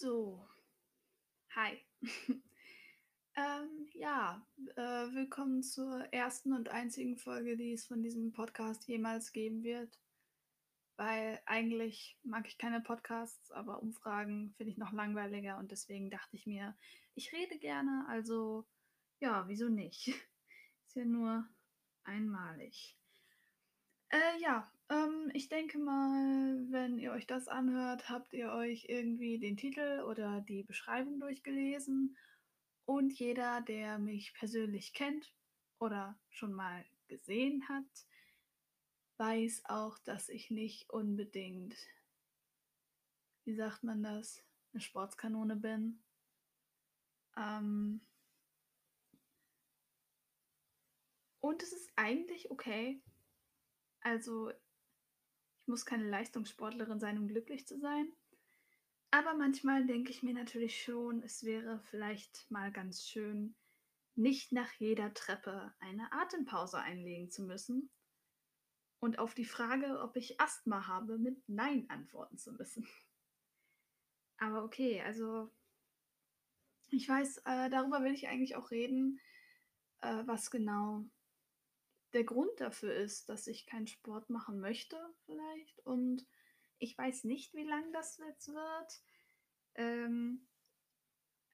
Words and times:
So, 0.00 0.40
hi. 1.54 1.78
Ähm, 3.36 3.86
ja, 3.92 4.44
äh, 4.74 5.14
willkommen 5.14 5.62
zur 5.62 6.04
ersten 6.12 6.52
und 6.52 6.70
einzigen 6.70 7.16
Folge, 7.16 7.56
die 7.56 7.72
es 7.72 7.86
von 7.86 8.02
diesem 8.02 8.32
Podcast 8.32 8.88
jemals 8.88 9.32
geben 9.32 9.62
wird. 9.62 10.00
Weil 10.96 11.40
eigentlich 11.46 12.18
mag 12.22 12.48
ich 12.48 12.58
keine 12.58 12.80
Podcasts, 12.80 13.52
aber 13.52 13.82
Umfragen 13.82 14.52
finde 14.56 14.72
ich 14.72 14.78
noch 14.78 14.92
langweiliger 14.92 15.58
und 15.58 15.70
deswegen 15.70 16.10
dachte 16.10 16.34
ich 16.34 16.46
mir, 16.46 16.74
ich 17.14 17.32
rede 17.32 17.58
gerne, 17.58 18.04
also 18.08 18.66
ja, 19.20 19.46
wieso 19.48 19.68
nicht? 19.68 20.08
Ist 20.88 20.96
ja 20.96 21.04
nur 21.04 21.46
einmalig. 22.04 22.98
Äh, 24.08 24.40
ja, 24.40 24.72
ähm, 24.90 25.30
ich 25.34 25.48
denke 25.48 25.78
mal, 25.78 26.66
wenn 26.70 26.98
ihr 26.98 27.12
euch 27.12 27.26
das 27.26 27.46
anhört, 27.48 28.08
habt 28.08 28.32
ihr 28.32 28.50
euch 28.52 28.86
irgendwie 28.88 29.38
den 29.38 29.56
Titel 29.56 30.02
oder 30.06 30.40
die 30.42 30.64
Beschreibung 30.64 31.20
durchgelesen. 31.20 32.16
Und 32.84 33.12
jeder, 33.12 33.60
der 33.60 33.98
mich 33.98 34.34
persönlich 34.34 34.92
kennt 34.92 35.32
oder 35.78 36.18
schon 36.28 36.52
mal 36.52 36.84
gesehen 37.06 37.68
hat, 37.68 38.06
weiß 39.18 39.62
auch, 39.66 39.98
dass 40.00 40.28
ich 40.28 40.50
nicht 40.50 40.90
unbedingt, 40.90 41.76
wie 43.44 43.54
sagt 43.54 43.84
man 43.84 44.02
das, 44.02 44.42
eine 44.72 44.80
Sportskanone 44.80 45.54
bin. 45.54 46.02
Ähm 47.36 48.00
und 51.40 51.62
es 51.62 51.72
ist 51.72 51.92
eigentlich 51.94 52.50
okay. 52.50 53.00
Also, 54.00 54.50
muss 55.70 55.86
keine 55.86 56.08
Leistungssportlerin 56.08 57.00
sein, 57.00 57.18
um 57.18 57.28
glücklich 57.28 57.66
zu 57.66 57.78
sein. 57.78 58.12
Aber 59.10 59.34
manchmal 59.34 59.86
denke 59.86 60.10
ich 60.10 60.22
mir 60.22 60.34
natürlich 60.34 60.82
schon, 60.82 61.22
es 61.22 61.44
wäre 61.44 61.80
vielleicht 61.90 62.50
mal 62.50 62.70
ganz 62.70 63.06
schön, 63.06 63.56
nicht 64.14 64.52
nach 64.52 64.72
jeder 64.74 65.14
Treppe 65.14 65.72
eine 65.80 66.12
Atempause 66.12 66.78
einlegen 66.78 67.30
zu 67.30 67.42
müssen 67.42 67.90
und 69.00 69.18
auf 69.18 69.34
die 69.34 69.44
Frage, 69.46 70.00
ob 70.00 70.16
ich 70.16 70.40
Asthma 70.40 70.86
habe, 70.86 71.18
mit 71.18 71.48
Nein 71.48 71.88
antworten 71.88 72.36
zu 72.36 72.52
müssen. 72.52 72.86
Aber 74.38 74.64
okay, 74.64 75.00
also 75.02 75.50
ich 76.90 77.08
weiß, 77.08 77.38
äh, 77.44 77.70
darüber 77.70 78.02
will 78.02 78.14
ich 78.14 78.28
eigentlich 78.28 78.56
auch 78.56 78.70
reden, 78.70 79.20
äh, 80.00 80.22
was 80.26 80.50
genau 80.50 81.04
der 82.12 82.24
Grund 82.24 82.60
dafür 82.60 82.94
ist, 82.94 83.28
dass 83.28 83.46
ich 83.46 83.66
keinen 83.66 83.86
Sport 83.86 84.30
machen 84.30 84.60
möchte 84.60 84.96
vielleicht. 85.24 85.78
Und 85.86 86.26
ich 86.78 86.96
weiß 86.96 87.24
nicht, 87.24 87.54
wie 87.54 87.64
lang 87.64 87.92
das 87.92 88.18
jetzt 88.18 88.48
wird. 88.48 89.02
Ähm, 89.74 90.46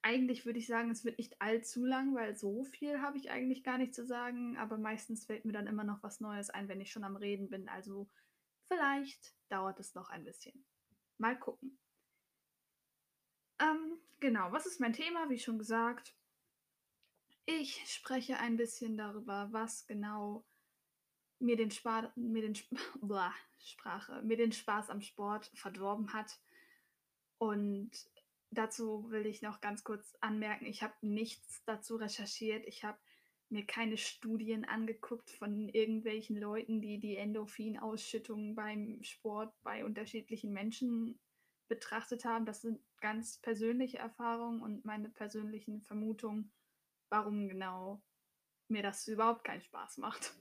eigentlich 0.03 0.47
würde 0.47 0.59
ich 0.59 0.67
sagen, 0.67 0.91
es 0.91 1.05
wird 1.05 1.19
nicht 1.19 1.41
allzu 1.43 1.85
lang, 1.85 2.15
weil 2.15 2.37
so 2.37 2.65
viel 2.65 3.01
habe 3.01 3.19
ich 3.19 3.31
eigentlich 3.31 3.65
gar 3.65 3.77
nicht 3.77 3.95
zu 3.95 4.07
sagen. 4.07 4.57
Aber 4.57 4.79
meistens 4.79 5.27
fällt 5.27 5.45
mir 5.45 5.53
dann 5.53 5.67
immer 5.67 5.85
noch 5.85 6.03
was 6.03 6.21
Neues 6.21 6.51
ein, 6.51 6.69
wenn 6.69 6.81
ich 6.81 6.93
schon 6.93 7.05
am 7.05 7.17
Reden 7.17 7.49
bin. 7.49 7.69
Also 7.69 8.09
vielleicht 8.69 9.35
dauert 9.49 9.81
es 9.81 9.95
noch 9.95 10.09
ein 10.09 10.25
bisschen. 10.25 10.65
Mal 11.19 11.39
gucken. 11.39 11.79
Ähm, 13.59 13.99
genau, 14.21 14.53
was 14.53 14.67
ist 14.67 14.81
mein 14.81 14.93
Thema? 14.93 15.29
Wie 15.29 15.39
schon 15.39 15.59
gesagt, 15.59 16.15
ich 17.47 17.83
spreche 17.87 18.39
ein 18.39 18.57
bisschen 18.57 18.97
darüber, 18.97 19.49
was 19.53 19.87
genau 19.87 20.45
mir 21.39 21.57
den, 21.57 21.71
Spa 21.71 22.13
mir 22.17 22.43
den 22.43 22.55
Sp 22.59 22.75
Blah, 23.01 23.33
Sprache, 23.59 24.21
mir 24.23 24.37
den 24.37 24.53
Spaß 24.53 24.91
am 24.91 25.01
Sport 25.01 25.51
verdorben 25.55 26.13
hat. 26.13 26.39
Und 27.39 27.91
dazu 28.51 29.11
will 29.11 29.27
ich 29.27 29.43
noch 29.43 29.61
ganz 29.61 29.85
kurz 29.85 30.17
anmerken, 30.21 30.67
ich 30.67 30.83
habe 30.83 30.95
nichts 31.03 31.63
dazu 31.65 31.97
recherchiert. 31.97 32.67
Ich 32.67 32.85
habe 32.85 32.99
mir 33.49 33.65
keine 33.65 33.97
Studien 33.97 34.65
angeguckt 34.65 35.31
von 35.31 35.69
irgendwelchen 35.69 36.37
Leuten, 36.37 36.81
die 36.81 36.99
die 36.99 37.17
Endorphinausschüttung 37.17 38.57
beim 38.57 39.03
Sport 39.03 39.55
bei 39.63 39.85
unterschiedlichen 39.85 40.53
Menschen 40.53 41.21
betrachtet 41.69 42.25
haben. 42.25 42.45
Das 42.45 42.63
sind 42.63 42.81
ganz 43.01 43.39
persönliche 43.39 43.99
Erfahrungen 43.99 44.63
und 44.63 44.85
meine 44.85 45.09
persönlichen 45.09 45.83
Vermutungen, 45.83 46.51
warum 47.09 47.49
genau 47.49 48.03
mir 48.69 48.83
das 48.83 49.07
überhaupt 49.09 49.45
keinen 49.45 49.61
Spaß 49.61 49.99
macht. 49.99 50.35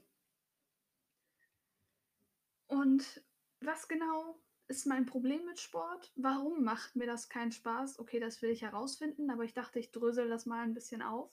Und 2.66 3.24
was 3.60 3.86
genau 3.88 4.40
ist 4.68 4.86
mein 4.86 5.06
Problem 5.06 5.44
mit 5.44 5.60
Sport? 5.60 6.12
Warum 6.16 6.64
macht 6.64 6.96
mir 6.96 7.06
das 7.06 7.28
keinen 7.28 7.52
Spaß? 7.52 7.98
Okay, 7.98 8.18
das 8.18 8.42
will 8.42 8.50
ich 8.50 8.62
herausfinden, 8.62 9.30
aber 9.30 9.44
ich 9.44 9.54
dachte, 9.54 9.78
ich 9.78 9.92
drösel 9.92 10.28
das 10.28 10.46
mal 10.46 10.62
ein 10.62 10.74
bisschen 10.74 11.02
auf. 11.02 11.32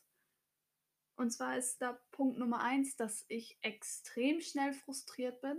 Und 1.15 1.31
zwar 1.31 1.57
ist 1.57 1.81
da 1.81 1.99
Punkt 2.11 2.37
Nummer 2.37 2.61
eins, 2.61 2.95
dass 2.95 3.25
ich 3.27 3.57
extrem 3.61 4.41
schnell 4.41 4.73
frustriert 4.73 5.41
bin. 5.41 5.57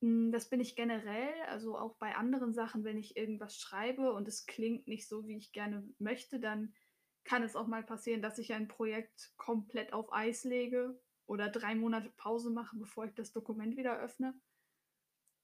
Hm, 0.00 0.30
das 0.32 0.48
bin 0.48 0.60
ich 0.60 0.76
generell, 0.76 1.32
also 1.46 1.76
auch 1.76 1.96
bei 1.96 2.14
anderen 2.14 2.52
Sachen, 2.52 2.84
wenn 2.84 2.98
ich 2.98 3.16
irgendwas 3.16 3.56
schreibe 3.56 4.12
und 4.12 4.28
es 4.28 4.46
klingt 4.46 4.86
nicht 4.86 5.08
so, 5.08 5.26
wie 5.26 5.36
ich 5.36 5.52
gerne 5.52 5.88
möchte, 5.98 6.38
dann 6.38 6.72
kann 7.24 7.42
es 7.42 7.56
auch 7.56 7.66
mal 7.66 7.82
passieren, 7.82 8.22
dass 8.22 8.38
ich 8.38 8.52
ein 8.52 8.68
Projekt 8.68 9.32
komplett 9.36 9.92
auf 9.92 10.12
Eis 10.12 10.44
lege 10.44 11.00
oder 11.26 11.48
drei 11.50 11.74
Monate 11.74 12.10
Pause 12.10 12.50
mache, 12.50 12.76
bevor 12.76 13.04
ich 13.04 13.14
das 13.14 13.32
Dokument 13.32 13.76
wieder 13.76 13.98
öffne. 13.98 14.34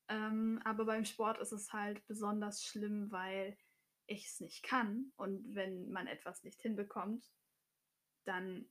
Ähm, 0.08 0.60
aber 0.64 0.84
beim 0.84 1.04
Sport 1.04 1.38
ist 1.38 1.52
es 1.52 1.72
halt 1.72 2.06
besonders 2.06 2.64
schlimm, 2.64 3.10
weil 3.10 3.56
ich 4.06 4.26
es 4.26 4.40
nicht 4.40 4.62
kann. 4.62 5.12
Und 5.16 5.54
wenn 5.54 5.90
man 5.90 6.06
etwas 6.06 6.42
nicht 6.44 6.60
hinbekommt, 6.60 7.30
dann 8.24 8.68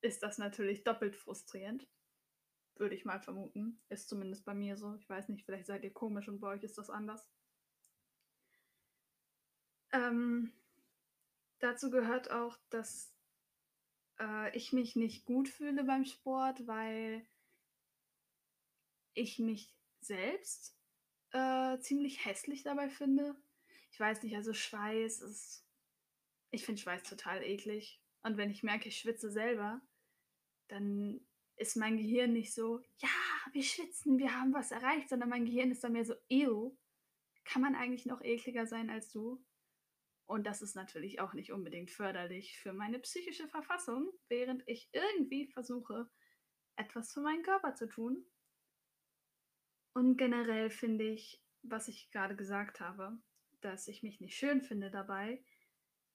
ist 0.00 0.22
das 0.22 0.38
natürlich 0.38 0.84
doppelt 0.84 1.16
frustrierend. 1.16 1.88
Würde 2.76 2.94
ich 2.94 3.04
mal 3.04 3.20
vermuten. 3.20 3.80
Ist 3.88 4.08
zumindest 4.08 4.44
bei 4.44 4.54
mir 4.54 4.76
so. 4.76 4.94
Ich 4.96 5.08
weiß 5.08 5.28
nicht, 5.28 5.44
vielleicht 5.44 5.66
seid 5.66 5.84
ihr 5.84 5.92
komisch 5.92 6.28
und 6.28 6.40
bei 6.40 6.48
euch 6.48 6.62
ist 6.64 6.76
das 6.76 6.90
anders. 6.90 7.26
Ähm, 9.92 10.52
dazu 11.58 11.90
gehört 11.90 12.30
auch, 12.30 12.56
dass 12.70 13.12
äh, 14.20 14.56
ich 14.56 14.72
mich 14.72 14.96
nicht 14.96 15.24
gut 15.24 15.48
fühle 15.48 15.84
beim 15.84 16.04
Sport, 16.04 16.66
weil 16.66 17.26
ich 19.14 19.38
mich 19.38 19.74
selbst 20.00 20.76
äh, 21.32 21.78
ziemlich 21.78 22.24
hässlich 22.24 22.62
dabei 22.62 22.88
finde. 22.88 23.36
Ich 23.90 24.00
weiß 24.00 24.22
nicht, 24.22 24.34
also 24.36 24.52
Schweiß 24.52 25.20
ist. 25.22 25.64
Ich 26.50 26.64
finde 26.64 26.80
Schweiß 26.80 27.02
total 27.02 27.42
eklig. 27.42 28.00
Und 28.22 28.36
wenn 28.36 28.50
ich 28.50 28.62
merke, 28.62 28.88
ich 28.88 28.98
schwitze 28.98 29.30
selber, 29.30 29.80
dann 30.68 31.20
ist 31.56 31.76
mein 31.76 31.96
Gehirn 31.96 32.32
nicht 32.32 32.52
so, 32.52 32.80
ja, 32.98 33.08
wir 33.52 33.62
schwitzen, 33.62 34.18
wir 34.18 34.34
haben 34.34 34.52
was 34.52 34.70
erreicht, 34.70 35.08
sondern 35.08 35.28
mein 35.28 35.44
Gehirn 35.44 35.70
ist 35.70 35.84
dann 35.84 35.92
mehr 35.92 36.04
so, 36.04 36.14
ew, 36.28 36.76
kann 37.44 37.62
man 37.62 37.74
eigentlich 37.74 38.06
noch 38.06 38.22
ekliger 38.22 38.66
sein 38.66 38.90
als 38.90 39.10
du? 39.10 39.44
Und 40.26 40.46
das 40.46 40.62
ist 40.62 40.74
natürlich 40.74 41.20
auch 41.20 41.34
nicht 41.34 41.52
unbedingt 41.52 41.90
förderlich 41.90 42.58
für 42.58 42.72
meine 42.72 42.98
psychische 42.98 43.48
Verfassung, 43.48 44.10
während 44.28 44.62
ich 44.66 44.88
irgendwie 44.92 45.46
versuche, 45.46 46.10
etwas 46.76 47.12
für 47.12 47.20
meinen 47.20 47.42
Körper 47.42 47.74
zu 47.74 47.88
tun. 47.88 48.24
Und 49.92 50.16
generell 50.16 50.70
finde 50.70 51.04
ich, 51.04 51.42
was 51.62 51.88
ich 51.88 52.10
gerade 52.10 52.36
gesagt 52.36 52.80
habe, 52.80 53.18
dass 53.60 53.86
ich 53.86 54.02
mich 54.02 54.20
nicht 54.20 54.36
schön 54.36 54.62
finde 54.62 54.90
dabei. 54.90 55.44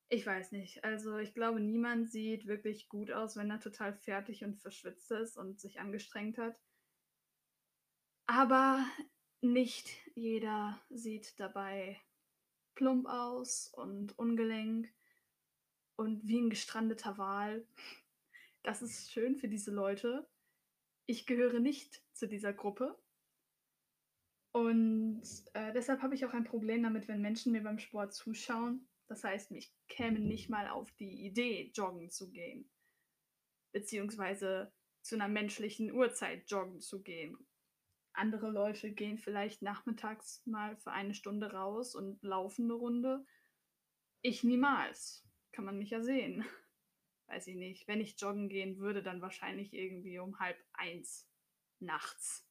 Ich 0.10 0.26
weiß 0.26 0.52
nicht. 0.52 0.84
Also 0.84 1.18
ich 1.18 1.34
glaube, 1.34 1.60
niemand 1.60 2.12
sieht 2.12 2.48
wirklich 2.48 2.90
gut 2.90 3.12
aus, 3.12 3.36
wenn 3.36 3.52
er 3.52 3.60
total 3.60 3.94
fertig 3.94 4.44
und 4.44 4.60
verschwitzt 4.60 5.12
ist 5.12 5.38
und 5.38 5.60
sich 5.60 5.80
angestrengt 5.80 6.38
hat. 6.38 6.60
Aber 8.26 8.86
nicht 9.42 9.88
jeder 10.16 10.80
sieht 10.90 11.40
dabei 11.40 12.02
plump 12.80 13.08
aus 13.08 13.74
und 13.76 14.18
ungelenk 14.18 14.90
und 15.98 16.26
wie 16.26 16.40
ein 16.40 16.50
gestrandeter 16.50 17.18
Wal. 17.18 17.68
Das 18.64 18.82
ist 18.82 19.12
schön 19.12 19.36
für 19.36 19.50
diese 19.50 19.72
Leute. 19.72 20.26
Ich 21.06 21.26
gehöre 21.26 21.60
nicht 21.60 22.02
zu 22.14 22.26
dieser 22.26 22.54
Gruppe. 22.54 22.98
Und 24.54 25.24
äh, 25.54 25.74
deshalb 25.74 26.02
habe 26.02 26.16
ich 26.16 26.26
auch 26.26 26.34
ein 26.34 26.46
Problem 26.46 26.82
damit, 26.82 27.10
wenn 27.10 27.22
Menschen 27.22 27.52
mir 27.52 27.64
beim 27.64 27.80
Sport 27.80 28.14
zuschauen. 28.14 28.88
Das 29.08 29.26
heißt, 29.26 29.52
ich 29.52 29.74
käme 29.90 30.20
nicht 30.20 30.50
mal 30.50 30.70
auf 30.70 30.90
die 30.94 31.26
Idee, 31.26 31.72
joggen 31.76 32.10
zu 32.10 32.32
gehen. 32.32 32.72
Beziehungsweise 33.74 34.72
zu 35.02 35.16
einer 35.16 35.28
menschlichen 35.28 35.92
Uhrzeit 35.92 36.50
joggen 36.50 36.80
zu 36.80 37.02
gehen. 37.02 37.46
Andere 38.20 38.50
Leute 38.50 38.92
gehen 38.92 39.18
vielleicht 39.18 39.62
nachmittags 39.62 40.46
mal 40.46 40.76
für 40.76 40.92
eine 40.92 41.14
Stunde 41.14 41.54
raus 41.54 41.96
und 41.96 42.22
laufen 42.22 42.66
eine 42.66 42.74
Runde. 42.74 43.26
Ich 44.22 44.44
niemals. 44.44 45.26
Kann 45.54 45.64
man 45.64 45.78
mich 45.78 45.92
ja 45.92 46.02
sehen. 46.02 46.46
Weiß 47.28 47.48
ich 47.48 47.56
nicht. 47.56 47.88
Wenn 47.88 48.02
ich 48.02 48.20
joggen 48.20 48.50
gehen 48.50 48.78
würde, 48.78 49.02
dann 49.02 49.22
wahrscheinlich 49.22 49.74
irgendwie 49.74 50.20
um 50.20 50.38
halb 50.38 50.58
eins 50.74 51.30
nachts. 51.80 52.46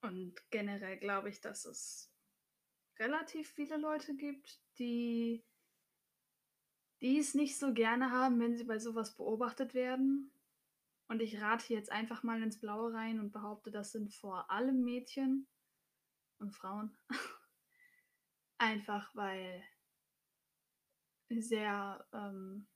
Und 0.00 0.34
generell 0.50 0.98
glaube 0.98 1.28
ich, 1.28 1.42
dass 1.42 1.66
es 1.66 2.10
relativ 2.98 3.50
viele 3.50 3.76
Leute 3.76 4.16
gibt, 4.16 4.58
die 4.78 5.44
die 7.02 7.18
es 7.18 7.34
nicht 7.34 7.58
so 7.58 7.74
gerne 7.74 8.12
haben, 8.12 8.40
wenn 8.40 8.56
sie 8.56 8.64
bei 8.64 8.78
sowas 8.78 9.14
beobachtet 9.14 9.74
werden. 9.74 10.33
Und 11.08 11.20
ich 11.20 11.40
rate 11.40 11.72
jetzt 11.72 11.92
einfach 11.92 12.22
mal 12.22 12.42
ins 12.42 12.60
Blaue 12.60 12.92
rein 12.92 13.20
und 13.20 13.32
behaupte, 13.32 13.70
das 13.70 13.92
sind 13.92 14.12
vor 14.14 14.50
allem 14.50 14.82
Mädchen 14.82 15.46
und 16.38 16.54
Frauen. 16.54 16.96
einfach 18.58 19.14
weil 19.14 19.62
sehr, 21.28 22.06
ähm, 22.12 22.66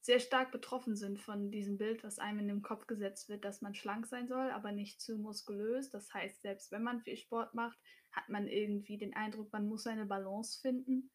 sehr 0.00 0.18
stark 0.18 0.50
betroffen 0.50 0.96
sind 0.96 1.20
von 1.20 1.50
diesem 1.50 1.78
Bild, 1.78 2.02
was 2.02 2.18
einem 2.18 2.40
in 2.40 2.48
den 2.48 2.62
Kopf 2.62 2.86
gesetzt 2.86 3.28
wird, 3.28 3.44
dass 3.44 3.62
man 3.62 3.74
schlank 3.74 4.06
sein 4.06 4.28
soll, 4.28 4.50
aber 4.50 4.72
nicht 4.72 5.00
zu 5.00 5.18
muskulös. 5.18 5.90
Das 5.90 6.12
heißt, 6.12 6.42
selbst 6.42 6.72
wenn 6.72 6.82
man 6.82 7.00
viel 7.00 7.16
Sport 7.16 7.54
macht, 7.54 7.78
hat 8.10 8.28
man 8.28 8.46
irgendwie 8.46 8.98
den 8.98 9.14
Eindruck, 9.14 9.52
man 9.52 9.66
muss 9.66 9.86
eine 9.86 10.06
Balance 10.06 10.60
finden. 10.60 11.10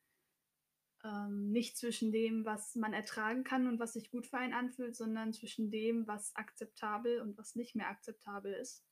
Ähm, 1.08 1.52
nicht 1.52 1.78
zwischen 1.78 2.12
dem, 2.12 2.44
was 2.44 2.76
man 2.76 2.92
ertragen 2.92 3.46
kann 3.46 3.68
und 3.68 3.80
was 3.80 3.94
sich 3.94 4.12
gut 4.12 4.28
für 4.28 4.38
einen 4.38 4.54
anfühlt, 4.54 4.94
sondern 4.94 5.32
zwischen 5.32 5.72
dem, 5.72 6.06
was 6.06 6.36
akzeptabel 6.36 7.22
und 7.22 7.38
was 7.38 7.56
nicht 7.56 7.76
mehr 7.76 7.88
akzeptabel 7.88 8.54
ist. 8.54 8.86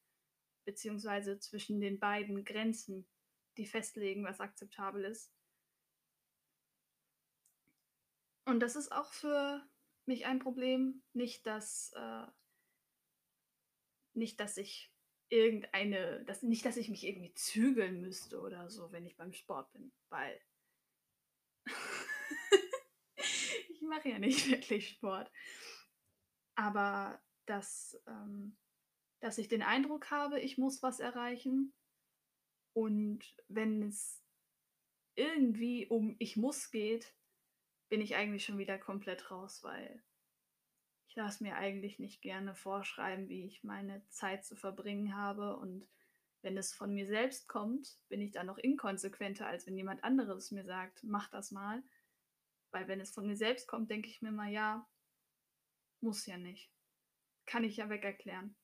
Beziehungsweise 0.64 1.40
zwischen 1.40 1.82
den 1.82 2.00
beiden 2.00 2.46
Grenzen, 2.46 3.06
die 3.58 3.66
festlegen, 3.66 4.24
was 4.24 4.40
akzeptabel 4.40 5.04
ist. 5.04 5.34
Und 8.46 8.62
das 8.62 8.78
ist 8.78 8.94
auch 8.94 9.12
für 9.12 9.68
mich 10.06 10.26
ein 10.26 10.40
Problem. 10.40 11.04
Nicht, 11.12 11.46
dass, 11.46 11.92
äh, 11.98 12.28
nicht, 14.14 14.40
dass 14.40 14.56
ich 14.56 14.94
irgendeine, 15.28 16.24
dass, 16.24 16.44
nicht, 16.44 16.66
dass 16.66 16.78
ich 16.78 16.88
mich 16.88 17.04
irgendwie 17.04 17.34
zügeln 17.34 18.00
müsste 18.00 18.40
oder 18.40 18.70
so, 18.70 18.94
wenn 18.94 19.06
ich 19.06 19.18
beim 19.18 19.34
Sport 19.34 19.74
bin, 19.74 19.92
weil 20.08 20.40
ich 23.70 23.82
mache 23.82 24.10
ja 24.10 24.20
nicht 24.20 24.48
wirklich 24.50 24.90
Sport. 24.90 25.32
Aber 26.56 27.22
dass, 27.46 28.02
ähm, 28.08 28.58
dass 29.20 29.38
ich 29.38 29.48
den 29.48 29.62
Eindruck 29.62 30.12
habe, 30.12 30.40
ich 30.40 30.58
muss 30.58 30.82
was 30.84 31.00
erreichen. 31.00 31.74
Und 32.74 33.36
wenn 33.48 33.84
es 33.84 34.22
irgendwie 35.16 35.88
um 35.88 36.16
ich 36.20 36.36
muss 36.36 36.72
geht, 36.72 37.14
bin 37.90 38.02
ich 38.02 38.16
eigentlich 38.16 38.44
schon 38.46 38.58
wieder 38.58 38.78
komplett 38.78 39.32
raus, 39.32 39.64
weil 39.64 40.04
ich 41.08 41.16
lasse 41.16 41.44
mir 41.44 41.56
eigentlich 41.56 42.00
nicht 42.00 42.22
gerne 42.22 42.56
vorschreiben, 42.56 43.30
wie 43.30 43.46
ich 43.46 43.64
meine 43.64 44.06
Zeit 44.10 44.44
zu 44.44 44.56
verbringen 44.56 45.16
habe. 45.16 45.56
Und 45.56 45.88
wenn 46.42 46.58
es 46.58 46.74
von 46.74 46.94
mir 46.94 47.08
selbst 47.08 47.48
kommt, 47.48 47.98
bin 48.10 48.20
ich 48.22 48.32
dann 48.32 48.48
noch 48.48 48.58
inkonsequenter, 48.58 49.48
als 49.48 49.66
wenn 49.66 49.78
jemand 49.78 50.04
anderes 50.04 50.52
mir 50.52 50.66
sagt, 50.66 51.04
mach 51.04 51.30
das 51.30 51.52
mal. 51.52 51.82
Weil 52.76 52.88
wenn 52.88 53.00
es 53.00 53.12
von 53.12 53.26
mir 53.26 53.38
selbst 53.38 53.68
kommt, 53.68 53.90
denke 53.90 54.10
ich 54.10 54.22
mir 54.22 54.32
mal, 54.32 54.52
ja, 54.52 54.88
muss 56.02 56.26
ja 56.26 56.38
nicht. 56.38 56.72
Kann 57.46 57.64
ich 57.64 57.78
ja 57.78 57.90
weg 57.90 58.04
erklären. 58.04 58.56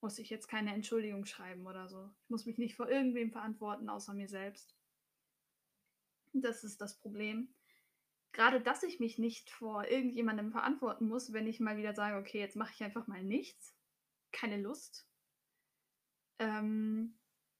Muss 0.00 0.18
ich 0.18 0.30
jetzt 0.30 0.46
keine 0.46 0.74
Entschuldigung 0.74 1.24
schreiben 1.24 1.66
oder 1.66 1.88
so. 1.88 2.10
Ich 2.22 2.30
muss 2.30 2.46
mich 2.46 2.58
nicht 2.58 2.76
vor 2.76 2.88
irgendwem 2.88 3.32
verantworten, 3.32 3.88
außer 3.88 4.14
mir 4.14 4.28
selbst. 4.28 4.76
Das 6.32 6.62
ist 6.62 6.80
das 6.80 7.00
Problem 7.00 7.54
gerade, 8.34 8.60
dass 8.60 8.82
ich 8.82 9.00
mich 9.00 9.18
nicht 9.18 9.48
vor 9.48 9.86
irgendjemandem 9.86 10.50
verantworten 10.50 11.08
muss, 11.08 11.32
wenn 11.32 11.46
ich 11.46 11.60
mal 11.60 11.78
wieder 11.78 11.94
sage, 11.94 12.18
okay, 12.18 12.40
jetzt 12.40 12.56
mache 12.56 12.72
ich 12.74 12.82
einfach 12.82 13.06
mal 13.06 13.22
nichts, 13.24 13.74
keine 14.32 14.60
Lust, 14.60 15.08
ähm, 16.40 17.16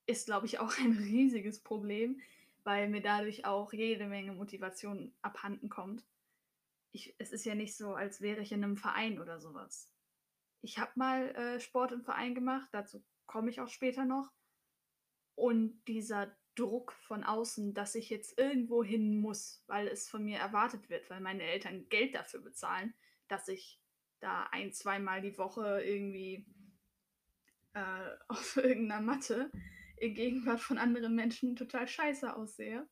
ist, 0.07 0.27
glaube 0.27 0.47
ich, 0.47 0.59
auch 0.59 0.77
ein 0.79 0.93
riesiges 0.99 1.63
Problem, 1.63 2.21
weil 2.65 2.89
mir 2.89 3.03
dadurch 3.03 3.45
auch 3.45 3.73
jede 3.73 4.07
Menge 4.07 4.33
Motivation 4.33 5.15
abhanden 5.23 5.69
kommt. 5.69 6.05
Ich, 6.93 7.15
es 7.19 7.33
ist 7.33 7.45
ja 7.45 7.55
nicht 7.55 7.77
so, 7.77 7.95
als 7.95 8.21
wäre 8.21 8.41
ich 8.41 8.53
in 8.53 8.65
einem 8.65 8.77
Verein 8.77 9.21
oder 9.21 9.39
sowas. 9.39 9.93
Ich 10.63 10.79
habe 10.79 10.93
mal 10.95 11.29
äh, 11.37 11.61
Sport 11.61 11.93
im 11.93 12.03
Verein 12.03 12.35
gemacht, 12.35 12.69
dazu 12.73 13.05
komme 13.27 13.51
ich 13.51 13.61
auch 13.61 13.69
später 13.69 14.05
noch. 14.05 14.33
Und 15.35 15.83
dieser 15.89 16.35
Druck 16.55 16.93
von 16.93 17.25
außen, 17.25 17.75
dass 17.75 17.95
ich 17.97 18.11
jetzt 18.11 18.39
irgendwo 18.39 18.85
hin 18.85 19.21
muss, 19.21 19.65
weil 19.67 19.89
es 19.89 20.09
von 20.09 20.25
mir 20.25 20.39
erwartet 20.39 20.89
wird, 20.89 21.11
weil 21.11 21.21
meine 21.21 21.43
Eltern 21.43 21.89
Geld 21.89 22.15
dafür 22.15 22.41
bezahlen, 22.41 22.95
dass 23.29 23.49
ich 23.49 23.81
da 24.21 24.45
ein, 24.53 24.73
zweimal 24.73 25.21
die 25.21 25.37
Woche 25.37 25.83
irgendwie 25.83 26.47
äh, 27.75 28.11
auf 28.29 28.57
irgendeiner 28.57 29.03
Matte 29.03 29.51
in 30.05 30.15
Gegenwart 30.15 30.61
von 30.61 30.79
anderen 30.79 31.15
Menschen 31.15 31.57
total 31.57 31.89
scheiße 31.89 32.37
aussehe. 32.37 32.89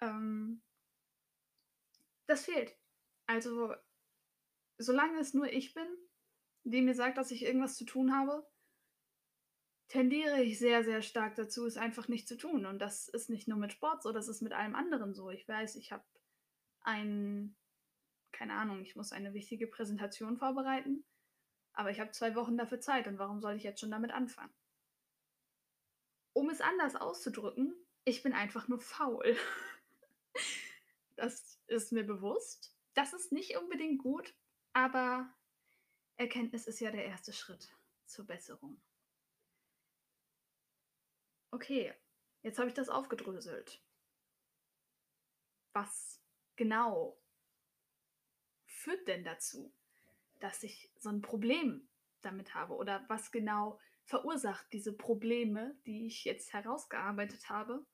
Ähm, 0.00 0.62
das 2.26 2.44
fehlt. 2.44 2.76
Also, 3.26 3.74
solange 4.78 5.18
es 5.18 5.34
nur 5.34 5.52
ich 5.52 5.74
bin, 5.74 5.86
die 6.64 6.82
mir 6.82 6.94
sagt, 6.94 7.18
dass 7.18 7.30
ich 7.30 7.42
irgendwas 7.42 7.76
zu 7.76 7.84
tun 7.84 8.14
habe, 8.14 8.46
tendiere 9.88 10.42
ich 10.42 10.58
sehr, 10.58 10.84
sehr 10.84 11.02
stark 11.02 11.34
dazu, 11.34 11.66
es 11.66 11.76
einfach 11.76 12.08
nicht 12.08 12.28
zu 12.28 12.36
tun. 12.36 12.64
Und 12.64 12.78
das 12.78 13.08
ist 13.08 13.28
nicht 13.28 13.48
nur 13.48 13.58
mit 13.58 13.72
Sport 13.72 14.02
so, 14.02 14.12
das 14.12 14.28
ist 14.28 14.40
mit 14.40 14.52
allem 14.52 14.74
anderen 14.74 15.14
so. 15.14 15.30
Ich 15.30 15.46
weiß, 15.46 15.76
ich 15.76 15.92
habe 15.92 16.04
ein, 16.80 17.56
keine 18.32 18.54
Ahnung, 18.54 18.80
ich 18.82 18.96
muss 18.96 19.12
eine 19.12 19.34
wichtige 19.34 19.66
Präsentation 19.66 20.38
vorbereiten, 20.38 21.04
aber 21.74 21.90
ich 21.90 22.00
habe 22.00 22.12
zwei 22.12 22.34
Wochen 22.34 22.56
dafür 22.56 22.80
Zeit 22.80 23.06
und 23.06 23.18
warum 23.18 23.40
soll 23.40 23.56
ich 23.56 23.64
jetzt 23.64 23.80
schon 23.80 23.90
damit 23.90 24.12
anfangen? 24.12 24.54
Um 26.32 26.50
es 26.50 26.60
anders 26.60 26.96
auszudrücken, 26.96 27.74
ich 28.04 28.22
bin 28.22 28.32
einfach 28.32 28.68
nur 28.68 28.80
faul. 28.80 29.36
das 31.16 31.58
ist 31.66 31.92
mir 31.92 32.04
bewusst. 32.04 32.74
Das 32.94 33.12
ist 33.12 33.32
nicht 33.32 33.56
unbedingt 33.56 34.02
gut, 34.02 34.34
aber 34.72 35.32
Erkenntnis 36.16 36.66
ist 36.66 36.80
ja 36.80 36.90
der 36.90 37.04
erste 37.04 37.32
Schritt 37.32 37.74
zur 38.06 38.26
Besserung. 38.26 38.80
Okay, 41.50 41.92
jetzt 42.42 42.58
habe 42.58 42.68
ich 42.68 42.74
das 42.74 42.88
aufgedröselt. 42.88 43.82
Was 45.72 46.20
genau 46.56 47.18
führt 48.66 49.06
denn 49.08 49.24
dazu, 49.24 49.72
dass 50.40 50.62
ich 50.62 50.90
so 50.98 51.08
ein 51.08 51.22
Problem 51.22 51.88
damit 52.20 52.54
habe? 52.54 52.74
Oder 52.74 53.04
was 53.08 53.32
genau 53.32 53.78
verursacht 54.04 54.66
diese 54.72 54.92
Probleme, 54.92 55.76
die 55.86 56.06
ich 56.06 56.24
jetzt 56.24 56.52
herausgearbeitet 56.52 57.48
habe? 57.48 57.84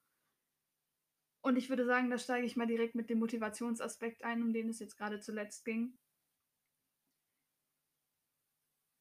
Und 1.41 1.57
ich 1.57 1.69
würde 1.69 1.85
sagen, 1.85 2.11
da 2.11 2.19
steige 2.19 2.47
ich 2.47 2.57
mal 2.57 2.67
direkt 2.67 2.95
mit 2.95 3.11
dem 3.11 3.19
Motivationsaspekt 3.19 4.25
ein, 4.25 4.43
um 4.43 4.53
den 4.53 4.69
es 4.69 4.81
jetzt 4.81 4.97
gerade 4.97 5.21
zuletzt 5.21 5.65
ging. 5.65 5.97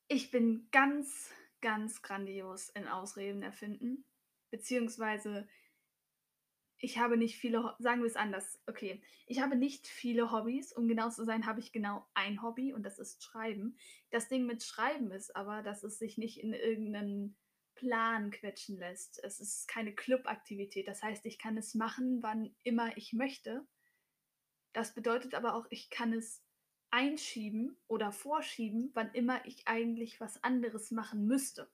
Ich 0.07 0.31
bin 0.31 0.69
ganz, 0.71 1.31
ganz 1.61 2.01
grandios 2.01 2.69
in 2.69 2.87
Ausreden 2.87 3.41
erfinden. 3.41 4.05
Beziehungsweise 4.49 5.47
ich 6.79 6.99
habe 6.99 7.17
nicht 7.17 7.37
viele, 7.37 7.75
sagen 7.79 8.01
wir 8.01 8.07
es 8.07 8.15
anders, 8.15 8.61
okay, 8.67 9.01
ich 9.25 9.41
habe 9.41 9.55
nicht 9.55 9.87
viele 9.87 10.31
Hobbys. 10.31 10.73
Um 10.73 10.87
genau 10.87 11.09
zu 11.09 11.25
sein, 11.25 11.45
habe 11.45 11.59
ich 11.59 11.71
genau 11.71 12.07
ein 12.13 12.41
Hobby 12.43 12.73
und 12.73 12.83
das 12.83 12.99
ist 12.99 13.23
Schreiben. 13.23 13.77
Das 14.11 14.27
Ding 14.27 14.45
mit 14.45 14.63
Schreiben 14.63 15.11
ist 15.11 15.35
aber, 15.35 15.63
dass 15.63 15.83
es 15.83 15.97
sich 15.97 16.17
nicht 16.17 16.39
in 16.39 16.53
irgendeinen 16.53 17.35
Plan 17.73 18.29
quetschen 18.31 18.77
lässt. 18.77 19.23
Es 19.23 19.39
ist 19.39 19.67
keine 19.67 19.93
Clubaktivität. 19.93 20.87
Das 20.87 21.01
heißt, 21.01 21.25
ich 21.25 21.39
kann 21.39 21.57
es 21.57 21.73
machen, 21.73 22.21
wann 22.21 22.55
immer 22.63 22.95
ich 22.95 23.13
möchte. 23.13 23.65
Das 24.73 24.93
bedeutet 24.93 25.33
aber 25.33 25.55
auch, 25.55 25.65
ich 25.71 25.89
kann 25.89 26.13
es 26.13 26.43
einschieben 26.91 27.75
oder 27.87 28.11
vorschieben, 28.11 28.91
wann 28.93 29.11
immer 29.13 29.43
ich 29.45 29.67
eigentlich 29.67 30.21
was 30.21 30.43
anderes 30.43 30.91
machen 30.91 31.25
müsste. 31.25 31.69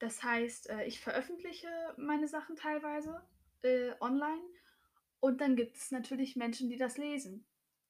Das 0.00 0.22
heißt, 0.22 0.68
äh, 0.68 0.84
ich 0.84 1.00
veröffentliche 1.00 1.68
meine 1.96 2.28
Sachen 2.28 2.56
teilweise 2.56 3.22
äh, 3.62 3.92
online 4.00 4.42
und 5.20 5.40
dann 5.40 5.56
gibt 5.56 5.76
es 5.76 5.90
natürlich 5.90 6.36
Menschen, 6.36 6.68
die 6.68 6.76
das 6.76 6.96
lesen. 6.96 7.46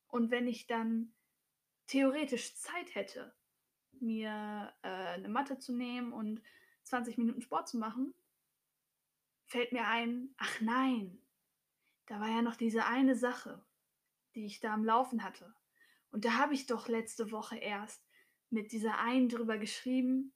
Und 0.09 0.31
wenn 0.31 0.47
ich 0.47 0.67
dann 0.67 1.13
theoretisch 1.87 2.57
Zeit 2.57 2.95
hätte, 2.95 3.35
mir 4.01 4.73
äh, 4.83 4.89
eine 4.89 5.29
Matte 5.29 5.59
zu 5.59 5.75
nehmen 5.75 6.13
und 6.13 6.43
20 6.85 7.19
Minuten 7.19 7.43
Sport 7.43 7.69
zu 7.69 7.79
machen, 7.79 8.15
fällt 9.47 9.73
mir 9.73 9.87
ein, 9.87 10.35
ach 10.39 10.61
nein, 10.61 11.21
da 12.07 12.21
war 12.21 12.29
ja 12.29 12.43
noch 12.43 12.57
diese 12.57 12.87
eine 12.87 13.17
Sache, 13.17 13.63
die 14.35 14.47
ich 14.47 14.61
da 14.61 14.73
am 14.73 14.85
Laufen 14.85 15.25
hatte. 15.25 15.55
Und 16.11 16.25
da 16.25 16.35
habe 16.35 16.55
ich 16.55 16.67
doch 16.67 16.89
letzte 16.89 17.31
Woche 17.31 17.57
erst 17.57 18.03
mit 18.51 18.73
dieser 18.73 18.99
einen 18.99 19.29
drüber 19.29 19.59
geschrieben 19.59 20.33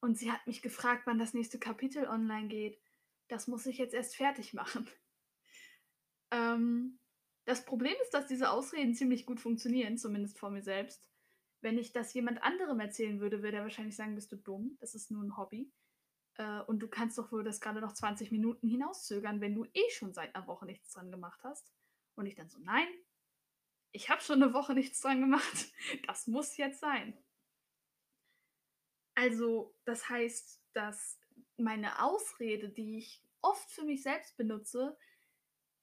und 0.00 0.16
sie 0.16 0.32
hat 0.32 0.46
mich 0.46 0.62
gefragt, 0.62 1.02
wann 1.06 1.18
das 1.18 1.34
nächste 1.34 1.58
Kapitel 1.58 2.06
online 2.06 2.48
geht. 2.48 2.80
Das 3.28 3.46
muss 3.46 3.66
ich 3.66 3.78
jetzt 3.78 3.94
erst 3.94 4.16
fertig 4.16 4.54
machen. 4.54 4.88
Ähm, 6.30 6.98
das 7.46 7.64
Problem 7.64 7.94
ist, 8.02 8.12
dass 8.12 8.26
diese 8.26 8.50
Ausreden 8.50 8.92
ziemlich 8.92 9.24
gut 9.24 9.40
funktionieren, 9.40 9.96
zumindest 9.96 10.38
vor 10.38 10.50
mir 10.50 10.60
selbst. 10.60 11.08
Wenn 11.62 11.78
ich 11.78 11.90
das 11.94 12.12
jemand 12.12 12.42
anderem 12.42 12.78
erzählen 12.80 13.18
würde, 13.18 13.42
würde 13.42 13.56
er 13.56 13.62
wahrscheinlich 13.62 13.96
sagen, 13.96 14.14
bist 14.14 14.30
du 14.30 14.36
dumm, 14.36 14.76
das 14.78 14.94
ist 14.94 15.10
nur 15.10 15.22
ein 15.22 15.38
Hobby. 15.38 15.72
Äh, 16.34 16.60
und 16.64 16.80
du 16.80 16.88
kannst 16.88 17.16
doch 17.16 17.32
wohl 17.32 17.44
das 17.44 17.62
gerade 17.62 17.80
noch 17.80 17.94
20 17.94 18.30
Minuten 18.30 18.68
hinauszögern, 18.68 19.40
wenn 19.40 19.54
du 19.54 19.64
eh 19.72 19.90
schon 19.90 20.12
seit 20.12 20.34
einer 20.34 20.46
Woche 20.46 20.66
nichts 20.66 20.92
dran 20.92 21.10
gemacht 21.10 21.40
hast. 21.42 21.72
Und 22.14 22.26
ich 22.26 22.34
dann 22.34 22.50
so, 22.50 22.58
nein, 22.58 22.88
ich 23.92 24.10
habe 24.10 24.20
schon 24.20 24.42
eine 24.42 24.52
Woche 24.52 24.74
nichts 24.74 25.00
dran 25.00 25.20
gemacht. 25.20 25.72
Das 26.06 26.26
muss 26.26 26.56
jetzt 26.56 26.80
sein. 26.80 27.16
Also, 29.14 29.74
das 29.84 30.08
heißt, 30.08 30.62
dass 30.74 31.17
meine 31.58 32.02
Ausrede, 32.02 32.68
die 32.68 32.98
ich 32.98 33.22
oft 33.40 33.70
für 33.70 33.84
mich 33.84 34.02
selbst 34.02 34.36
benutze, 34.36 34.96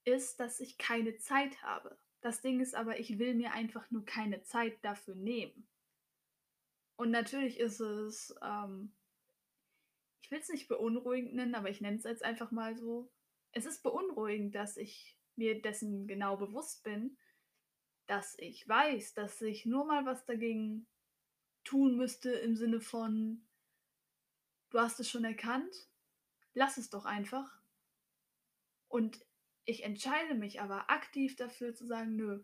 ist, 0.03 0.39
dass 0.39 0.59
ich 0.59 0.77
keine 0.77 1.17
Zeit 1.17 1.61
habe. 1.61 1.97
Das 2.21 2.41
Ding 2.41 2.59
ist 2.59 2.75
aber, 2.75 2.99
ich 2.99 3.19
will 3.19 3.35
mir 3.35 3.53
einfach 3.53 3.89
nur 3.91 4.05
keine 4.05 4.41
Zeit 4.43 4.83
dafür 4.83 5.15
nehmen. 5.15 5.67
Und 6.95 7.11
natürlich 7.11 7.59
ist 7.59 7.79
es, 7.79 8.33
ähm, 8.41 8.93
ich 10.21 10.31
will 10.31 10.39
es 10.39 10.49
nicht 10.49 10.67
beunruhigend 10.67 11.35
nennen, 11.35 11.55
aber 11.55 11.69
ich 11.69 11.81
nenne 11.81 11.97
es 11.97 12.03
jetzt 12.03 12.23
einfach 12.23 12.51
mal 12.51 12.75
so. 12.75 13.11
Es 13.51 13.65
ist 13.65 13.83
beunruhigend, 13.83 14.55
dass 14.55 14.77
ich 14.77 15.17
mir 15.35 15.61
dessen 15.61 16.07
genau 16.07 16.37
bewusst 16.37 16.83
bin, 16.83 17.17
dass 18.07 18.37
ich 18.39 18.67
weiß, 18.67 19.13
dass 19.13 19.41
ich 19.41 19.65
nur 19.65 19.85
mal 19.85 20.05
was 20.05 20.25
dagegen 20.25 20.87
tun 21.63 21.97
müsste 21.97 22.31
im 22.31 22.55
Sinne 22.55 22.79
von, 22.79 23.45
du 24.75 24.81
hast 24.81 24.99
es 24.99 25.09
schon 25.09 25.23
erkannt, 25.23 25.73
lass 26.53 26.75
es 26.75 26.89
doch 26.89 27.05
einfach. 27.05 27.61
Und 28.89 29.25
ich 29.63 29.83
entscheide 29.83 30.35
mich 30.35 30.59
aber 30.59 30.89
aktiv 30.89 31.37
dafür 31.37 31.73
zu 31.73 31.85
sagen, 31.85 32.17
nö, 32.17 32.43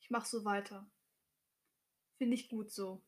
ich 0.00 0.10
mache 0.10 0.26
so 0.26 0.44
weiter. 0.44 0.90
Finde 2.16 2.34
ich 2.34 2.48
gut 2.48 2.72
so. 2.72 3.00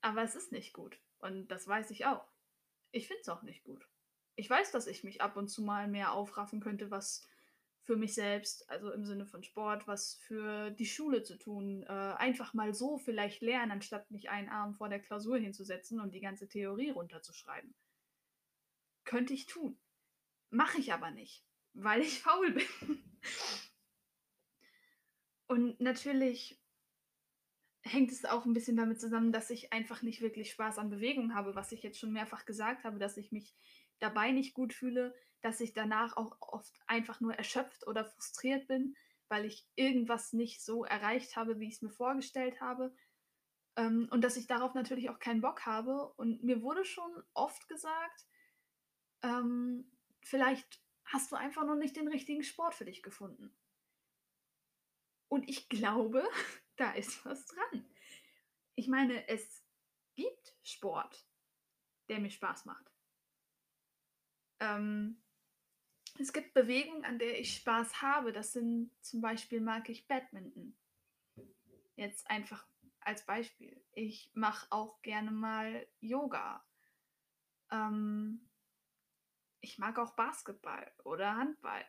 Aber 0.00 0.22
es 0.22 0.34
ist 0.34 0.50
nicht 0.50 0.72
gut. 0.72 0.98
Und 1.18 1.48
das 1.48 1.68
weiß 1.68 1.90
ich 1.90 2.06
auch. 2.06 2.26
Ich 2.90 3.08
finde 3.08 3.20
es 3.20 3.28
auch 3.28 3.42
nicht 3.42 3.64
gut. 3.64 3.86
Ich 4.36 4.48
weiß, 4.48 4.72
dass 4.72 4.86
ich 4.86 5.04
mich 5.04 5.20
ab 5.20 5.36
und 5.36 5.48
zu 5.48 5.60
mal 5.60 5.88
mehr 5.88 6.12
aufraffen 6.12 6.60
könnte, 6.60 6.90
was 6.90 7.28
für 7.84 7.96
mich 7.96 8.14
selbst, 8.14 8.68
also 8.70 8.92
im 8.92 9.04
Sinne 9.04 9.26
von 9.26 9.42
Sport, 9.42 9.86
was 9.88 10.14
für 10.26 10.70
die 10.70 10.86
Schule 10.86 11.22
zu 11.22 11.36
tun. 11.36 11.82
Äh, 11.82 12.14
einfach 12.16 12.54
mal 12.54 12.74
so 12.74 12.98
vielleicht 12.98 13.42
lernen, 13.42 13.72
anstatt 13.72 14.10
mich 14.10 14.30
einen 14.30 14.48
Arm 14.48 14.74
vor 14.74 14.88
der 14.88 15.00
Klausur 15.00 15.38
hinzusetzen 15.38 16.00
und 16.00 16.14
die 16.14 16.20
ganze 16.20 16.48
Theorie 16.48 16.90
runterzuschreiben. 16.90 17.74
Könnte 19.04 19.34
ich 19.34 19.46
tun. 19.46 19.78
Mache 20.50 20.78
ich 20.78 20.92
aber 20.92 21.10
nicht, 21.10 21.44
weil 21.72 22.02
ich 22.02 22.18
faul 22.22 22.52
bin. 22.52 23.04
Und 25.46 25.80
natürlich 25.80 26.58
hängt 27.82 28.12
es 28.12 28.24
auch 28.24 28.46
ein 28.46 28.52
bisschen 28.52 28.76
damit 28.76 29.00
zusammen, 29.00 29.32
dass 29.32 29.50
ich 29.50 29.72
einfach 29.72 30.02
nicht 30.02 30.20
wirklich 30.20 30.52
Spaß 30.52 30.78
an 30.78 30.88
Bewegung 30.88 31.34
habe, 31.34 31.56
was 31.56 31.72
ich 31.72 31.82
jetzt 31.82 31.98
schon 31.98 32.12
mehrfach 32.12 32.44
gesagt 32.44 32.84
habe, 32.84 32.98
dass 32.98 33.16
ich 33.16 33.32
mich 33.32 33.56
dabei 33.98 34.30
nicht 34.30 34.54
gut 34.54 34.72
fühle, 34.72 35.14
dass 35.42 35.60
ich 35.60 35.72
danach 35.72 36.16
auch 36.16 36.36
oft 36.40 36.80
einfach 36.86 37.20
nur 37.20 37.34
erschöpft 37.34 37.86
oder 37.86 38.04
frustriert 38.04 38.68
bin, 38.68 38.96
weil 39.28 39.44
ich 39.44 39.66
irgendwas 39.74 40.32
nicht 40.32 40.64
so 40.64 40.84
erreicht 40.84 41.36
habe, 41.36 41.58
wie 41.58 41.68
ich 41.68 41.74
es 41.74 41.82
mir 41.82 41.90
vorgestellt 41.90 42.60
habe. 42.60 42.94
Ähm, 43.76 44.08
und 44.10 44.22
dass 44.22 44.36
ich 44.36 44.46
darauf 44.46 44.74
natürlich 44.74 45.10
auch 45.10 45.18
keinen 45.18 45.40
Bock 45.40 45.66
habe. 45.66 46.12
Und 46.14 46.44
mir 46.44 46.62
wurde 46.62 46.84
schon 46.84 47.22
oft 47.34 47.68
gesagt, 47.68 48.26
ähm, 49.22 49.90
vielleicht 50.22 50.80
hast 51.04 51.32
du 51.32 51.36
einfach 51.36 51.64
noch 51.64 51.76
nicht 51.76 51.96
den 51.96 52.08
richtigen 52.08 52.42
Sport 52.42 52.74
für 52.74 52.84
dich 52.84 53.02
gefunden. 53.02 53.54
Und 55.28 55.48
ich 55.48 55.68
glaube, 55.68 56.22
da 56.76 56.92
ist 56.92 57.24
was 57.24 57.46
dran. 57.46 57.86
Ich 58.74 58.88
meine, 58.88 59.28
es 59.28 59.64
gibt 60.14 60.56
Sport, 60.62 61.26
der 62.08 62.20
mir 62.20 62.30
Spaß 62.30 62.64
macht. 62.66 62.92
Ähm, 64.60 65.21
es 66.18 66.32
gibt 66.32 66.54
Bewegungen, 66.54 67.04
an 67.04 67.18
der 67.18 67.40
ich 67.40 67.56
Spaß 67.56 68.02
habe. 68.02 68.32
Das 68.32 68.52
sind 68.52 68.90
zum 69.00 69.20
Beispiel 69.20 69.60
mag 69.60 69.88
ich 69.88 70.06
Badminton. 70.06 70.76
Jetzt 71.96 72.28
einfach 72.30 72.66
als 73.00 73.24
Beispiel. 73.24 73.84
Ich 73.92 74.30
mache 74.34 74.66
auch 74.70 75.00
gerne 75.02 75.30
mal 75.30 75.86
Yoga. 76.00 76.64
Ähm, 77.70 78.48
ich 79.60 79.78
mag 79.78 79.98
auch 79.98 80.14
Basketball 80.14 80.92
oder 81.04 81.36
Handball. 81.36 81.84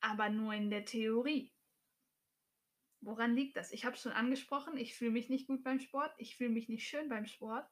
Aber 0.00 0.28
nur 0.28 0.52
in 0.52 0.70
der 0.70 0.84
Theorie. 0.84 1.52
Woran 3.00 3.34
liegt 3.34 3.56
das? 3.56 3.70
Ich 3.70 3.84
habe 3.84 3.96
es 3.96 4.02
schon 4.02 4.12
angesprochen, 4.12 4.78
ich 4.78 4.94
fühle 4.94 5.10
mich 5.10 5.28
nicht 5.28 5.46
gut 5.46 5.62
beim 5.62 5.78
Sport, 5.78 6.14
ich 6.16 6.36
fühle 6.36 6.50
mich 6.50 6.68
nicht 6.68 6.88
schön 6.88 7.08
beim 7.08 7.26
Sport. 7.26 7.68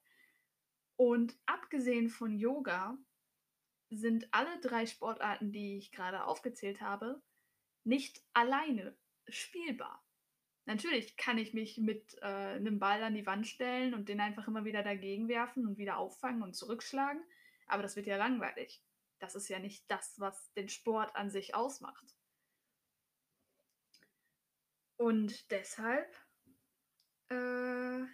Und 0.97 1.39
abgesehen 1.47 2.11
von 2.11 2.37
Yoga 2.37 2.99
sind 3.93 4.29
alle 4.33 4.59
drei 4.61 4.87
Sportarten, 4.87 5.53
die 5.53 5.77
ich 5.77 5.93
gerade 5.93 6.25
aufgezählt 6.25 6.81
habe, 6.81 7.23
nicht 7.85 8.23
alleine 8.33 8.97
spielbar. 9.29 10.03
Natürlich 10.65 11.17
kann 11.17 11.39
ich 11.39 11.55
mich 11.55 11.79
mit 11.79 12.17
äh, 12.23 12.27
einem 12.27 12.79
Ball 12.79 13.03
an 13.03 13.15
die 13.15 13.27
Wand 13.27 13.47
stellen 13.47 13.95
und 13.95 14.09
den 14.09 14.21
einfach 14.21 14.47
immer 14.47 14.65
wieder 14.65 14.83
dagegen 14.83 15.29
werfen 15.29 15.67
und 15.67 15.77
wieder 15.77 15.99
auffangen 15.99 16.43
und 16.43 16.55
zurückschlagen, 16.55 17.23
aber 17.67 17.83
das 17.83 17.97
wird 17.97 18.07
ja 18.07 18.17
langweilig. 18.17 18.83
Das 19.19 19.35
ist 19.35 19.49
ja 19.49 19.59
nicht 19.59 19.85
das, 19.91 20.19
was 20.19 20.53
den 20.55 20.69
Sport 20.69 21.15
an 21.17 21.31
sich 21.31 21.55
ausmacht. 21.55 22.17
Und 24.97 25.51
deshalb 25.51 26.15
äh, 27.29 28.05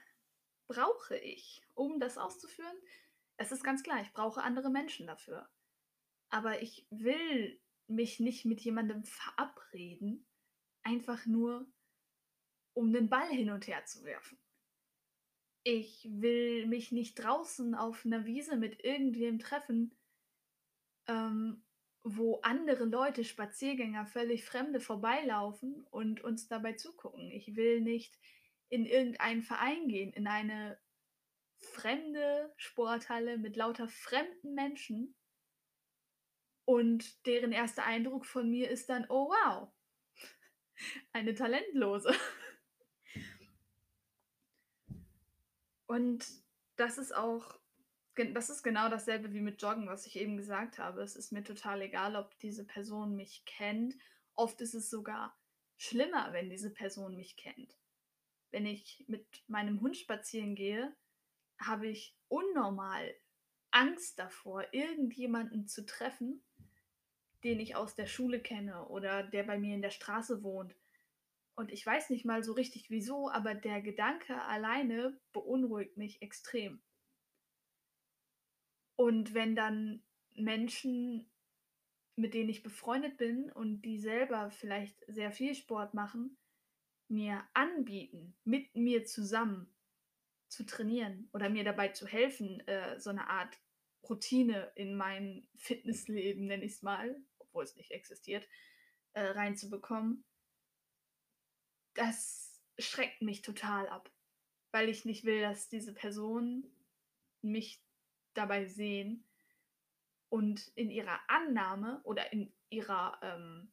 brauche 0.66 1.16
ich, 1.18 1.62
um 1.74 2.00
das 2.00 2.16
auszuführen, 2.16 2.76
es 3.36 3.52
ist 3.52 3.62
ganz 3.62 3.82
klar, 3.82 4.00
ich 4.00 4.12
brauche 4.12 4.42
andere 4.42 4.70
Menschen 4.70 5.06
dafür. 5.06 5.48
Aber 6.30 6.62
ich 6.62 6.86
will 6.90 7.60
mich 7.86 8.20
nicht 8.20 8.44
mit 8.44 8.60
jemandem 8.60 9.04
verabreden, 9.04 10.26
einfach 10.82 11.26
nur, 11.26 11.66
um 12.74 12.92
den 12.92 13.08
Ball 13.08 13.28
hin 13.28 13.50
und 13.50 13.66
her 13.66 13.84
zu 13.84 14.04
werfen. 14.04 14.38
Ich 15.64 16.08
will 16.10 16.66
mich 16.66 16.92
nicht 16.92 17.14
draußen 17.14 17.74
auf 17.74 18.04
einer 18.04 18.24
Wiese 18.24 18.56
mit 18.56 18.84
irgendwem 18.84 19.38
treffen, 19.38 19.98
ähm, 21.06 21.64
wo 22.04 22.40
andere 22.42 22.84
Leute, 22.84 23.24
Spaziergänger, 23.24 24.06
völlig 24.06 24.44
Fremde 24.44 24.80
vorbeilaufen 24.80 25.84
und 25.90 26.22
uns 26.22 26.46
dabei 26.46 26.74
zugucken. 26.74 27.30
Ich 27.30 27.56
will 27.56 27.80
nicht 27.80 28.18
in 28.68 28.86
irgendeinen 28.86 29.42
Verein 29.42 29.88
gehen, 29.88 30.12
in 30.12 30.26
eine 30.26 30.78
fremde 31.58 32.52
Sporthalle 32.56 33.38
mit 33.38 33.56
lauter 33.56 33.88
fremden 33.88 34.54
Menschen 34.54 35.14
und 36.68 37.24
deren 37.24 37.52
erster 37.52 37.86
Eindruck 37.86 38.26
von 38.26 38.50
mir 38.50 38.68
ist 38.68 38.90
dann, 38.90 39.06
oh 39.08 39.30
wow, 39.30 39.72
eine 41.14 41.34
Talentlose. 41.34 42.14
Und 45.86 46.26
das 46.76 46.98
ist 46.98 47.16
auch 47.16 47.58
das 48.16 48.50
ist 48.50 48.62
genau 48.62 48.90
dasselbe 48.90 49.32
wie 49.32 49.40
mit 49.40 49.62
Joggen, 49.62 49.86
was 49.86 50.04
ich 50.04 50.16
eben 50.16 50.36
gesagt 50.36 50.78
habe. 50.78 51.00
Es 51.00 51.16
ist 51.16 51.32
mir 51.32 51.42
total 51.42 51.80
egal, 51.80 52.16
ob 52.16 52.38
diese 52.40 52.66
Person 52.66 53.16
mich 53.16 53.46
kennt. 53.46 53.96
Oft 54.34 54.60
ist 54.60 54.74
es 54.74 54.90
sogar 54.90 55.34
schlimmer, 55.78 56.34
wenn 56.34 56.50
diese 56.50 56.70
Person 56.70 57.16
mich 57.16 57.36
kennt. 57.36 57.78
Wenn 58.50 58.66
ich 58.66 59.06
mit 59.08 59.24
meinem 59.46 59.80
Hund 59.80 59.96
spazieren 59.96 60.54
gehe, 60.54 60.94
habe 61.58 61.86
ich 61.86 62.14
unnormal 62.28 63.14
Angst 63.70 64.18
davor, 64.18 64.66
irgendjemanden 64.72 65.66
zu 65.66 65.86
treffen, 65.86 66.42
den 67.44 67.60
ich 67.60 67.76
aus 67.76 67.94
der 67.94 68.06
Schule 68.06 68.40
kenne 68.40 68.86
oder 68.88 69.22
der 69.22 69.44
bei 69.44 69.58
mir 69.58 69.74
in 69.74 69.82
der 69.82 69.90
Straße 69.90 70.42
wohnt. 70.42 70.74
Und 71.54 71.72
ich 71.72 71.84
weiß 71.84 72.10
nicht 72.10 72.24
mal 72.24 72.42
so 72.42 72.52
richtig 72.52 72.90
wieso, 72.90 73.30
aber 73.30 73.54
der 73.54 73.80
Gedanke 73.80 74.40
alleine 74.42 75.18
beunruhigt 75.32 75.96
mich 75.96 76.22
extrem. 76.22 76.80
Und 78.96 79.34
wenn 79.34 79.54
dann 79.54 80.02
Menschen, 80.34 81.30
mit 82.16 82.34
denen 82.34 82.48
ich 82.48 82.62
befreundet 82.62 83.16
bin 83.16 83.50
und 83.50 83.82
die 83.82 83.98
selber 83.98 84.50
vielleicht 84.50 85.04
sehr 85.06 85.32
viel 85.32 85.54
Sport 85.54 85.94
machen, 85.94 86.36
mir 87.08 87.42
anbieten, 87.54 88.36
mit 88.44 88.74
mir 88.74 89.04
zusammen 89.04 89.72
zu 90.48 90.64
trainieren 90.64 91.28
oder 91.32 91.48
mir 91.48 91.64
dabei 91.64 91.88
zu 91.88 92.06
helfen, 92.06 92.60
äh, 92.66 92.98
so 92.98 93.10
eine 93.10 93.28
Art 93.28 93.56
Routine 94.02 94.72
in 94.74 94.94
mein 94.96 95.48
Fitnessleben, 95.56 96.46
nenne 96.46 96.64
ich 96.64 96.72
es 96.72 96.82
mal, 96.82 97.20
obwohl 97.38 97.64
es 97.64 97.76
nicht 97.76 97.90
existiert, 97.90 98.48
äh, 99.12 99.22
reinzubekommen, 99.22 100.24
das 101.94 102.62
schreckt 102.78 103.22
mich 103.22 103.42
total 103.42 103.88
ab, 103.88 104.10
weil 104.70 104.88
ich 104.88 105.04
nicht 105.04 105.24
will, 105.24 105.40
dass 105.40 105.68
diese 105.68 105.92
Person 105.92 106.70
mich 107.42 107.82
dabei 108.34 108.66
sehen 108.66 109.24
und 110.28 110.68
in 110.74 110.90
ihrer 110.90 111.18
Annahme 111.28 112.00
oder 112.04 112.32
in 112.32 112.52
ihrer, 112.70 113.18
ähm, 113.22 113.72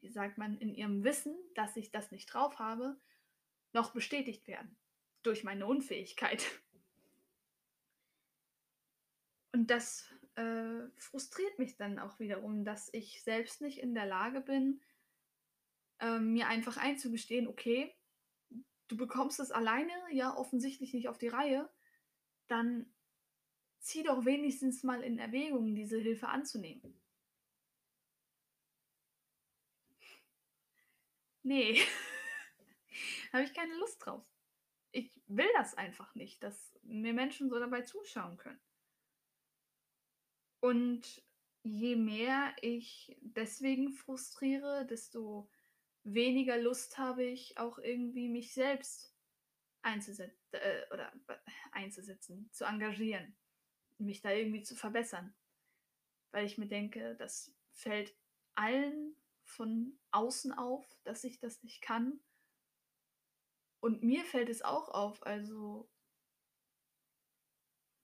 wie 0.00 0.10
sagt 0.10 0.38
man, 0.38 0.58
in 0.58 0.74
ihrem 0.74 1.04
Wissen, 1.04 1.36
dass 1.54 1.76
ich 1.76 1.90
das 1.90 2.10
nicht 2.10 2.26
drauf 2.26 2.58
habe, 2.58 3.00
noch 3.72 3.92
bestätigt 3.92 4.46
werden. 4.46 4.76
durch 5.22 5.42
meine 5.42 5.66
Unfähigkeit. 5.66 6.44
Und 9.56 9.70
das 9.70 10.04
äh, 10.34 10.86
frustriert 10.98 11.58
mich 11.58 11.78
dann 11.78 11.98
auch 11.98 12.18
wiederum, 12.18 12.66
dass 12.66 12.92
ich 12.92 13.22
selbst 13.22 13.62
nicht 13.62 13.78
in 13.78 13.94
der 13.94 14.04
Lage 14.04 14.42
bin, 14.42 14.82
äh, 15.98 16.18
mir 16.18 16.48
einfach 16.48 16.76
einzugestehen, 16.76 17.48
okay, 17.48 17.96
du 18.88 18.98
bekommst 18.98 19.40
es 19.40 19.50
alleine 19.50 19.94
ja 20.12 20.36
offensichtlich 20.36 20.92
nicht 20.92 21.08
auf 21.08 21.16
die 21.16 21.28
Reihe, 21.28 21.70
dann 22.48 22.92
zieh 23.78 24.02
doch 24.02 24.26
wenigstens 24.26 24.82
mal 24.82 25.02
in 25.02 25.18
Erwägung, 25.18 25.74
diese 25.74 25.98
Hilfe 25.98 26.28
anzunehmen. 26.28 27.00
Nee, 31.44 31.80
habe 33.32 33.44
ich 33.44 33.54
keine 33.54 33.74
Lust 33.78 34.04
drauf. 34.04 34.22
Ich 34.92 35.18
will 35.28 35.48
das 35.54 35.72
einfach 35.72 36.14
nicht, 36.14 36.42
dass 36.42 36.78
mir 36.82 37.14
Menschen 37.14 37.48
so 37.48 37.58
dabei 37.58 37.80
zuschauen 37.80 38.36
können. 38.36 38.60
Und 40.60 41.22
je 41.62 41.96
mehr 41.96 42.54
ich 42.60 43.16
deswegen 43.20 43.92
frustriere, 43.92 44.86
desto 44.86 45.50
weniger 46.04 46.58
Lust 46.58 46.98
habe 46.98 47.24
ich 47.24 47.58
auch 47.58 47.78
irgendwie 47.78 48.28
mich 48.28 48.54
selbst 48.54 49.14
einzusetzen 49.82 50.36
äh, 50.52 50.82
oder 50.92 51.12
einzusetzen, 51.72 52.48
zu 52.52 52.64
engagieren, 52.64 53.36
mich 53.98 54.20
da 54.20 54.30
irgendwie 54.30 54.62
zu 54.62 54.76
verbessern. 54.76 55.34
Weil 56.32 56.46
ich 56.46 56.58
mir 56.58 56.68
denke, 56.68 57.16
das 57.16 57.54
fällt 57.72 58.16
allen 58.54 59.16
von 59.44 59.98
außen 60.10 60.52
auf, 60.52 60.86
dass 61.04 61.24
ich 61.24 61.38
das 61.38 61.62
nicht 61.62 61.82
kann. 61.82 62.20
Und 63.80 64.02
mir 64.02 64.24
fällt 64.24 64.48
es 64.48 64.62
auch 64.62 64.88
auf, 64.88 65.24
also 65.24 65.88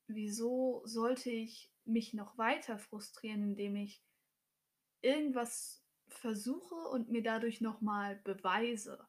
wieso 0.07 0.83
sollte 0.85 1.31
ich 1.31 1.72
mich 1.85 2.15
noch 2.15 2.39
weiter 2.39 2.79
frustrieren, 2.79 3.43
indem 3.43 3.77
ich 3.77 4.03
irgendwas 5.01 5.85
versuche 6.09 6.75
und 6.75 7.11
mir 7.11 7.23
dadurch 7.23 7.61
nochmal 7.61 8.17
beweise, 8.17 9.09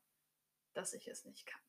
dass 0.73 0.93
ich 0.93 1.07
es 1.07 1.25
nicht 1.25 1.45
kann. 1.45 1.61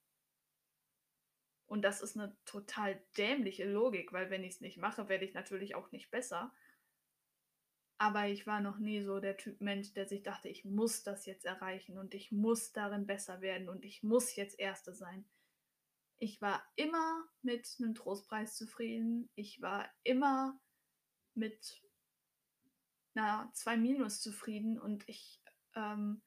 Und 1.66 1.82
das 1.82 2.02
ist 2.02 2.16
eine 2.16 2.36
total 2.44 3.02
dämliche 3.16 3.70
Logik, 3.70 4.12
weil 4.12 4.30
wenn 4.30 4.44
ich 4.44 4.54
es 4.54 4.60
nicht 4.60 4.78
mache, 4.78 5.08
werde 5.08 5.24
ich 5.24 5.34
natürlich 5.34 5.74
auch 5.74 5.90
nicht 5.92 6.10
besser. 6.10 6.54
Aber 7.98 8.26
ich 8.26 8.46
war 8.46 8.60
noch 8.60 8.78
nie 8.78 9.02
so 9.02 9.20
der 9.20 9.36
Typ 9.36 9.60
Mensch, 9.60 9.92
der 9.92 10.06
sich 10.06 10.22
dachte, 10.22 10.48
ich 10.48 10.64
muss 10.64 11.04
das 11.04 11.26
jetzt 11.26 11.44
erreichen 11.44 11.96
und 11.96 12.14
ich 12.14 12.32
muss 12.32 12.72
darin 12.72 13.06
besser 13.06 13.40
werden 13.40 13.68
und 13.68 13.84
ich 13.84 14.02
muss 14.02 14.36
jetzt 14.36 14.58
Erste 14.58 14.94
sein. 14.94 15.24
Ich 16.18 16.40
war 16.40 16.62
immer 16.76 17.24
mit 17.42 17.68
einem 17.78 17.94
Trostpreis 17.94 18.56
zufrieden. 18.56 19.30
Ich 19.34 19.60
war 19.62 19.88
immer 20.02 20.60
mit 21.36 21.82
einer 23.14 23.50
2 23.52 23.76
Minus 23.76 24.20
zufrieden 24.20 24.78
und 24.78 25.08
ich 25.08 25.42
ähm, 25.74 26.22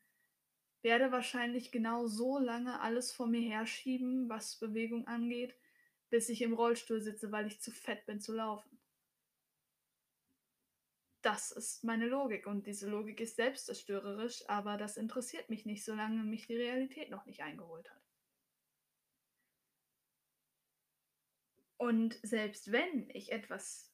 werde 0.81 1.11
wahrscheinlich 1.11 1.71
genau 1.71 2.07
so 2.07 2.37
lange 2.37 2.79
alles 2.79 3.11
vor 3.11 3.27
mir 3.27 3.41
herschieben, 3.41 4.29
was 4.29 4.59
Bewegung 4.59 5.07
angeht, 5.07 5.55
bis 6.09 6.29
ich 6.29 6.41
im 6.41 6.53
Rollstuhl 6.53 7.01
sitze, 7.01 7.31
weil 7.31 7.47
ich 7.47 7.61
zu 7.61 7.71
fett 7.71 8.05
bin 8.05 8.21
zu 8.21 8.33
laufen. 8.33 8.79
Das 11.21 11.51
ist 11.51 11.83
meine 11.83 12.07
Logik 12.07 12.47
und 12.47 12.67
diese 12.67 12.89
Logik 12.89 13.19
ist 13.19 13.35
selbstzerstörerisch, 13.35 14.47
aber 14.47 14.77
das 14.77 14.95
interessiert 14.95 15.49
mich 15.49 15.65
nicht, 15.65 15.83
solange 15.83 16.23
mich 16.23 16.47
die 16.47 16.55
Realität 16.55 17.09
noch 17.09 17.25
nicht 17.25 17.41
eingeholt 17.41 17.89
hat. 17.89 18.01
Und 21.77 22.17
selbst 22.23 22.71
wenn 22.71 23.09
ich 23.09 23.31
etwas 23.31 23.93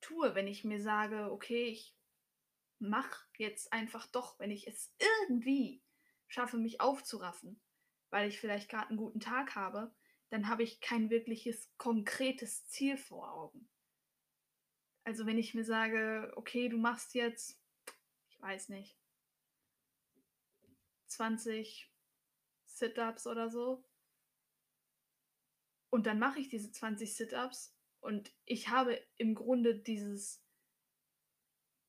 tue, 0.00 0.34
wenn 0.34 0.46
ich 0.46 0.64
mir 0.64 0.80
sage, 0.80 1.30
okay, 1.32 1.66
ich 1.66 1.96
mache 2.78 3.26
jetzt 3.36 3.72
einfach 3.72 4.06
doch, 4.06 4.38
wenn 4.38 4.50
ich 4.50 4.66
es 4.66 4.94
irgendwie 4.98 5.82
schaffe, 6.26 6.58
mich 6.58 6.80
aufzuraffen, 6.80 7.60
weil 8.10 8.28
ich 8.28 8.38
vielleicht 8.40 8.68
gerade 8.68 8.88
einen 8.88 8.98
guten 8.98 9.20
Tag 9.20 9.54
habe, 9.54 9.94
dann 10.30 10.48
habe 10.48 10.62
ich 10.62 10.80
kein 10.80 11.10
wirkliches 11.10 11.70
konkretes 11.78 12.68
Ziel 12.68 12.96
vor 12.96 13.32
Augen. 13.32 13.68
Also 15.04 15.24
wenn 15.26 15.38
ich 15.38 15.54
mir 15.54 15.64
sage, 15.64 16.32
okay, 16.36 16.68
du 16.68 16.76
machst 16.76 17.14
jetzt, 17.14 17.58
ich 18.28 18.40
weiß 18.40 18.68
nicht, 18.68 18.98
20 21.06 21.90
Sit-ups 22.66 23.26
oder 23.26 23.48
so, 23.50 23.84
und 25.90 26.06
dann 26.06 26.18
mache 26.18 26.38
ich 26.40 26.50
diese 26.50 26.70
20 26.70 27.16
Sit-ups 27.16 27.74
und 28.00 28.32
ich 28.44 28.68
habe 28.68 29.00
im 29.16 29.34
Grunde 29.34 29.74
dieses, 29.76 30.44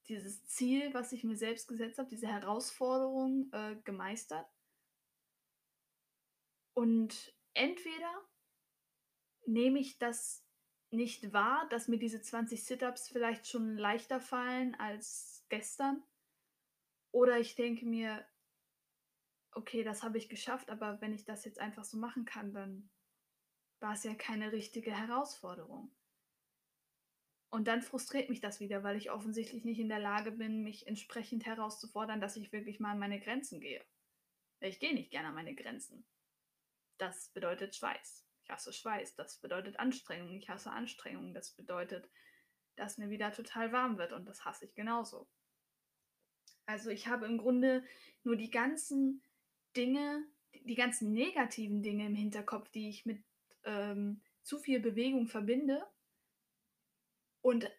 dieses 0.08 0.46
Ziel, 0.46 0.94
was 0.94 1.12
ich 1.12 1.24
mir 1.24 1.38
selbst 1.38 1.68
gesetzt 1.68 2.00
habe, 2.00 2.10
diese 2.10 2.28
Herausforderung 2.28 3.52
äh, 3.54 3.76
gemeistert. 3.84 4.48
Und 6.74 7.34
entweder 7.54 8.28
nehme 9.46 9.80
ich 9.80 9.98
das 9.98 10.46
nicht 10.92 11.34
wahr, 11.34 11.68
dass 11.70 11.88
mir 11.88 12.00
diese 12.00 12.22
20 12.22 12.64
Sit-ups 12.64 13.10
vielleicht 13.10 13.48
schon 13.48 13.78
leichter 13.78 14.20
fallen 14.20 14.76
als 14.76 15.46
gestern. 15.50 16.04
Oder 17.12 17.40
ich 17.40 17.56
denke 17.56 17.86
mir, 17.86 18.26
okay, 19.52 19.84
das 19.84 20.04
habe 20.04 20.18
ich 20.18 20.30
geschafft, 20.30 20.70
aber 20.70 21.02
wenn 21.02 21.14
ich 21.14 21.26
das 21.26 21.46
jetzt 21.46 21.60
einfach 21.60 21.84
so 21.84 21.98
machen 21.98 22.26
kann, 22.26 22.54
dann 22.54 22.90
war 23.80 23.94
es 23.94 24.04
ja 24.04 24.14
keine 24.14 24.52
richtige 24.52 24.92
Herausforderung. 24.92 25.92
Und 27.52 27.68
dann 27.68 27.82
frustriert 27.82 28.30
mich 28.30 28.42
das 28.42 28.60
wieder, 28.60 28.84
weil 28.84 28.96
ich 28.96 29.10
offensichtlich 29.10 29.66
nicht 29.66 29.80
in 29.80 29.90
der 29.90 30.00
Lage 30.00 30.32
bin, 30.32 30.62
mich 30.62 30.86
entsprechend 30.86 31.46
herauszufordern, 31.46 32.22
dass 32.22 32.36
ich 32.36 32.52
wirklich 32.52 32.80
mal 32.80 32.92
an 32.92 33.00
meine 33.00 33.20
Grenzen 33.20 33.60
gehe. 33.60 33.84
Ich 34.60 34.80
gehe 34.80 34.94
nicht 34.94 35.10
gerne 35.10 35.30
an 35.30 35.36
meine 35.36 35.56
Grenzen. 35.56 36.06
Das 37.00 37.30
bedeutet 37.30 37.76
Schweiß. 37.76 38.26
Ich 38.44 38.50
hasse 38.50 38.72
Schweiß. 38.72 39.16
Das 39.16 39.38
bedeutet 39.38 39.80
Anstrengung. 39.80 40.36
Ich 40.36 40.50
hasse 40.50 40.70
Anstrengung. 40.70 41.34
Das 41.34 41.52
bedeutet, 41.52 42.10
dass 42.76 42.98
mir 42.98 43.10
wieder 43.10 43.32
total 43.32 43.72
warm 43.72 43.98
wird 43.98 44.14
und 44.14 44.26
das 44.26 44.46
hasse 44.46 44.66
ich 44.66 44.76
genauso. 44.76 45.28
Also 46.66 46.92
ich 46.92 47.08
habe 47.08 47.26
im 47.26 47.40
Grunde 47.40 47.84
nur 48.24 48.36
die 48.36 48.52
ganzen 48.52 49.24
Dinge, 49.76 50.24
die 50.54 50.76
ganzen 50.76 51.14
negativen 51.14 51.82
Dinge 51.82 52.06
im 52.06 52.16
Hinterkopf, 52.16 52.70
die 52.70 52.90
ich 52.90 53.06
mit 53.06 53.24
ähm, 53.64 54.22
zu 54.44 54.60
viel 54.60 54.80
Bewegung 54.80 55.28
verbinde 55.28 55.86
und 57.42 57.70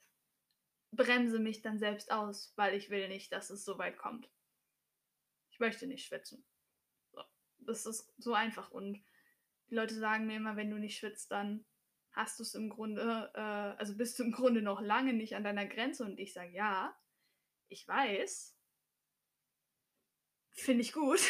bremse 0.92 1.38
mich 1.38 1.62
dann 1.62 1.78
selbst 1.78 2.10
aus, 2.10 2.52
weil 2.56 2.74
ich 2.74 2.90
will 2.90 3.08
nicht, 3.08 3.32
dass 3.32 3.50
es 3.50 3.64
so 3.64 3.78
weit 3.78 3.96
kommt. 3.96 4.28
Ich 5.50 5.60
möchte 5.60 5.86
nicht 5.86 6.06
schwitzen. 6.06 6.44
So. 7.12 7.22
Das 7.58 7.86
ist 7.86 8.12
so 8.18 8.34
einfach 8.34 8.70
und 8.70 9.02
die 9.68 9.74
Leute 9.74 9.94
sagen 9.94 10.26
mir 10.26 10.36
immer, 10.36 10.56
wenn 10.56 10.70
du 10.70 10.78
nicht 10.78 10.98
schwitzt, 10.98 11.30
dann 11.30 11.64
hast 12.12 12.38
du 12.38 12.42
es 12.42 12.54
im 12.54 12.70
Grunde, 12.70 13.30
äh, 13.34 13.40
also 13.78 13.96
bist 13.96 14.18
du 14.18 14.24
im 14.24 14.32
Grunde 14.32 14.62
noch 14.62 14.80
lange 14.80 15.12
nicht 15.12 15.36
an 15.36 15.44
deiner 15.44 15.66
Grenze 15.66 16.04
und 16.04 16.18
ich 16.18 16.32
sage, 16.32 16.50
ja, 16.50 16.96
ich 17.68 17.86
weiß, 17.86 18.58
finde 20.50 20.82
ich 20.82 20.92
gut, 20.92 21.20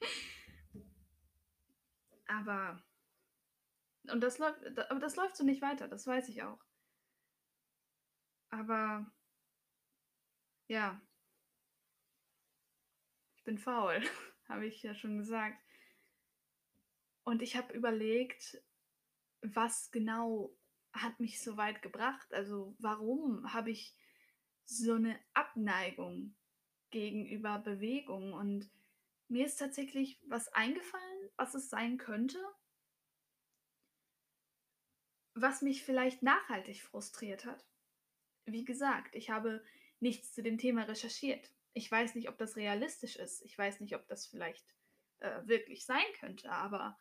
aber 2.26 2.84
und 4.10 4.20
das 4.20 4.36
läuft, 4.38 4.60
aber 4.90 5.00
das 5.00 5.16
läuft 5.16 5.34
so 5.36 5.44
nicht 5.44 5.62
weiter, 5.62 5.88
das 5.88 6.06
weiß 6.06 6.28
ich 6.28 6.42
auch. 6.42 6.62
Aber 8.54 9.04
ja, 10.68 11.00
ich 13.36 13.42
bin 13.42 13.58
faul, 13.58 14.00
habe 14.48 14.66
ich 14.66 14.80
ja 14.82 14.94
schon 14.94 15.18
gesagt. 15.18 15.60
Und 17.24 17.42
ich 17.42 17.56
habe 17.56 17.72
überlegt, 17.72 18.62
was 19.42 19.90
genau 19.90 20.56
hat 20.92 21.18
mich 21.18 21.42
so 21.42 21.56
weit 21.56 21.82
gebracht? 21.82 22.32
Also 22.32 22.76
warum 22.78 23.52
habe 23.52 23.72
ich 23.72 23.96
so 24.64 24.94
eine 24.94 25.18
Abneigung 25.32 26.36
gegenüber 26.90 27.58
Bewegung? 27.58 28.34
Und 28.34 28.70
mir 29.26 29.46
ist 29.46 29.56
tatsächlich 29.56 30.22
was 30.28 30.46
eingefallen, 30.52 31.30
was 31.36 31.54
es 31.54 31.70
sein 31.70 31.98
könnte 31.98 32.38
was 35.34 35.62
mich 35.62 35.82
vielleicht 35.82 36.22
nachhaltig 36.22 36.82
frustriert 36.82 37.44
hat. 37.44 37.64
Wie 38.46 38.64
gesagt, 38.64 39.14
ich 39.14 39.30
habe 39.30 39.64
nichts 40.00 40.32
zu 40.32 40.42
dem 40.42 40.58
Thema 40.58 40.82
recherchiert. 40.82 41.50
Ich 41.72 41.90
weiß 41.90 42.14
nicht, 42.14 42.28
ob 42.28 42.38
das 42.38 42.56
realistisch 42.56 43.16
ist. 43.16 43.42
Ich 43.42 43.56
weiß 43.56 43.80
nicht, 43.80 43.96
ob 43.96 44.06
das 44.06 44.26
vielleicht 44.26 44.64
äh, 45.20 45.46
wirklich 45.46 45.84
sein 45.84 46.04
könnte, 46.20 46.50
aber 46.50 46.98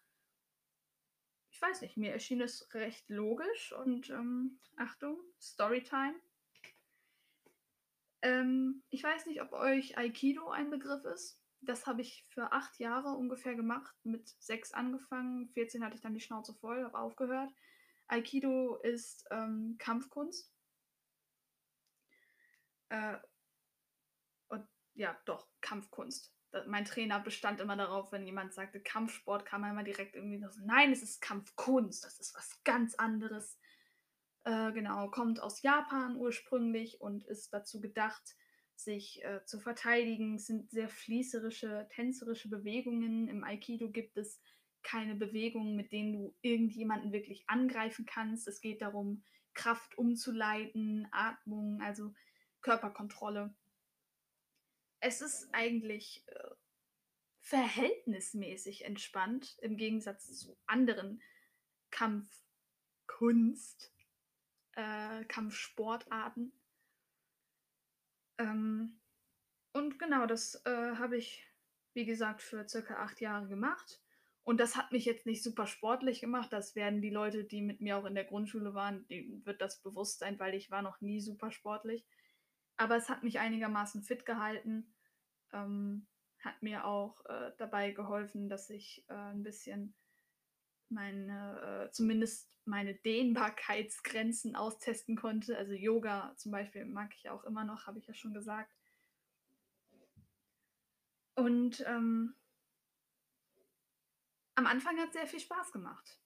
ich 1.51 1.61
weiß 1.61 1.81
nicht, 1.81 1.97
mir 1.97 2.11
erschien 2.11 2.41
es 2.41 2.73
recht 2.73 3.07
logisch 3.09 3.73
und 3.73 4.09
ähm, 4.09 4.59
Achtung, 4.77 5.19
Storytime. 5.39 6.15
Ähm, 8.23 8.81
ich 8.89 9.03
weiß 9.03 9.27
nicht, 9.27 9.41
ob 9.41 9.51
euch 9.51 9.97
Aikido 9.97 10.49
ein 10.49 10.69
Begriff 10.69 11.03
ist. 11.05 11.39
das 11.61 11.85
habe 11.87 12.01
ich 12.01 12.25
für 12.29 12.51
acht 12.51 12.77
Jahre 12.79 13.09
ungefähr 13.09 13.55
gemacht, 13.55 13.95
mit 14.03 14.27
sechs 14.39 14.73
angefangen, 14.73 15.47
14 15.49 15.83
hatte 15.83 15.95
ich 15.95 16.01
dann 16.01 16.13
die 16.13 16.19
Schnauze 16.19 16.53
voll, 16.55 16.83
habe 16.83 16.97
aufgehört. 16.97 17.53
Aikido 18.07 18.77
ist 18.77 19.25
ähm, 19.31 19.75
Kampfkunst. 19.77 20.52
Äh, 22.93 23.17
und 24.49 24.67
ja, 24.93 25.19
doch, 25.25 25.47
Kampfkunst. 25.61 26.31
Mein 26.67 26.85
Trainer 26.85 27.19
bestand 27.19 27.59
immer 27.59 27.75
darauf, 27.75 28.11
wenn 28.11 28.27
jemand 28.27 28.53
sagte 28.53 28.79
Kampfsport, 28.79 29.43
kam 29.43 29.63
er 29.63 29.71
immer 29.71 29.83
direkt 29.83 30.15
irgendwie 30.15 30.37
so, 30.37 30.61
nein, 30.63 30.91
es 30.91 31.01
ist 31.01 31.19
Kampfkunst, 31.19 32.05
das 32.05 32.19
ist 32.19 32.35
was 32.35 32.63
ganz 32.63 32.93
anderes. 32.93 33.57
Äh, 34.43 34.71
genau, 34.73 35.09
kommt 35.09 35.41
aus 35.41 35.63
Japan 35.63 36.15
ursprünglich 36.17 37.01
und 37.01 37.25
ist 37.25 37.51
dazu 37.51 37.81
gedacht, 37.81 38.35
sich 38.75 39.23
äh, 39.23 39.43
zu 39.45 39.59
verteidigen. 39.59 40.35
Es 40.35 40.45
sind 40.45 40.69
sehr 40.69 40.89
fließerische, 40.89 41.87
tänzerische 41.89 42.49
Bewegungen. 42.49 43.27
Im 43.27 43.43
Aikido 43.43 43.89
gibt 43.89 44.17
es 44.17 44.39
keine 44.83 45.15
Bewegungen, 45.15 45.75
mit 45.75 45.91
denen 45.91 46.13
du 46.13 46.35
irgendjemanden 46.41 47.11
wirklich 47.11 47.45
angreifen 47.47 48.05
kannst. 48.05 48.47
Es 48.47 48.61
geht 48.61 48.83
darum, 48.83 49.23
Kraft 49.55 49.97
umzuleiten, 49.97 51.07
Atmung, 51.11 51.81
also 51.81 52.13
Körperkontrolle. 52.63 53.53
Es 54.99 55.21
ist 55.21 55.53
eigentlich 55.53 56.23
äh, 56.27 56.49
verhältnismäßig 57.41 58.85
entspannt 58.85 59.59
im 59.61 59.77
Gegensatz 59.77 60.39
zu 60.39 60.57
anderen 60.65 61.21
Kampfkunst, 61.91 63.93
äh, 64.71 65.25
Kampfsportarten. 65.25 66.51
Ähm, 68.39 68.99
und 69.73 69.99
genau, 69.99 70.25
das 70.25 70.55
äh, 70.65 70.95
habe 70.95 71.17
ich, 71.17 71.45
wie 71.93 72.05
gesagt, 72.05 72.41
für 72.41 72.67
circa 72.67 72.95
acht 72.95 73.21
Jahre 73.21 73.47
gemacht. 73.47 73.99
Und 74.45 74.59
das 74.59 74.75
hat 74.75 74.91
mich 74.91 75.05
jetzt 75.05 75.25
nicht 75.25 75.43
super 75.43 75.67
sportlich 75.67 76.19
gemacht. 76.19 76.51
Das 76.51 76.75
werden 76.75 77.01
die 77.01 77.09
Leute, 77.09 77.45
die 77.45 77.61
mit 77.61 77.81
mir 77.81 77.97
auch 77.97 78.05
in 78.05 78.15
der 78.15 78.25
Grundschule 78.25 78.73
waren, 78.73 79.07
denen 79.07 79.45
wird 79.45 79.61
das 79.61 79.81
bewusst 79.81 80.19
sein, 80.19 80.37
weil 80.39 80.53
ich 80.53 80.69
war 80.69 80.81
noch 80.81 80.99
nie 81.01 81.21
super 81.21 81.51
sportlich. 81.51 82.05
Aber 82.77 82.95
es 82.95 83.09
hat 83.09 83.23
mich 83.23 83.39
einigermaßen 83.39 84.03
fit 84.03 84.25
gehalten. 84.25 84.93
Ähm, 85.51 86.07
hat 86.39 86.61
mir 86.61 86.85
auch 86.85 87.25
äh, 87.25 87.51
dabei 87.57 87.91
geholfen, 87.91 88.49
dass 88.49 88.69
ich 88.69 89.05
äh, 89.09 89.13
ein 89.13 89.43
bisschen 89.43 89.95
meine, 90.89 91.87
äh, 91.87 91.91
zumindest 91.91 92.49
meine 92.65 92.95
Dehnbarkeitsgrenzen 92.95 94.55
austesten 94.55 95.15
konnte. 95.15 95.57
Also 95.57 95.73
Yoga 95.73 96.33
zum 96.37 96.51
Beispiel 96.51 96.85
mag 96.85 97.13
ich 97.15 97.29
auch 97.29 97.43
immer 97.43 97.63
noch, 97.63 97.87
habe 97.87 97.99
ich 97.99 98.07
ja 98.07 98.13
schon 98.13 98.33
gesagt. 98.33 98.73
Und 101.35 101.83
ähm, 101.87 102.35
am 104.55 104.67
Anfang 104.67 104.97
hat 104.99 105.07
es 105.07 105.13
sehr 105.13 105.27
viel 105.27 105.39
Spaß 105.39 105.71
gemacht. 105.71 106.19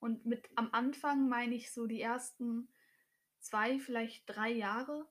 Und 0.00 0.26
mit 0.26 0.48
am 0.56 0.72
Anfang 0.72 1.28
meine 1.28 1.54
ich 1.54 1.72
so 1.72 1.86
die 1.86 2.00
ersten 2.00 2.68
zwei, 3.40 3.78
vielleicht 3.78 4.24
drei 4.26 4.50
Jahre. 4.50 5.08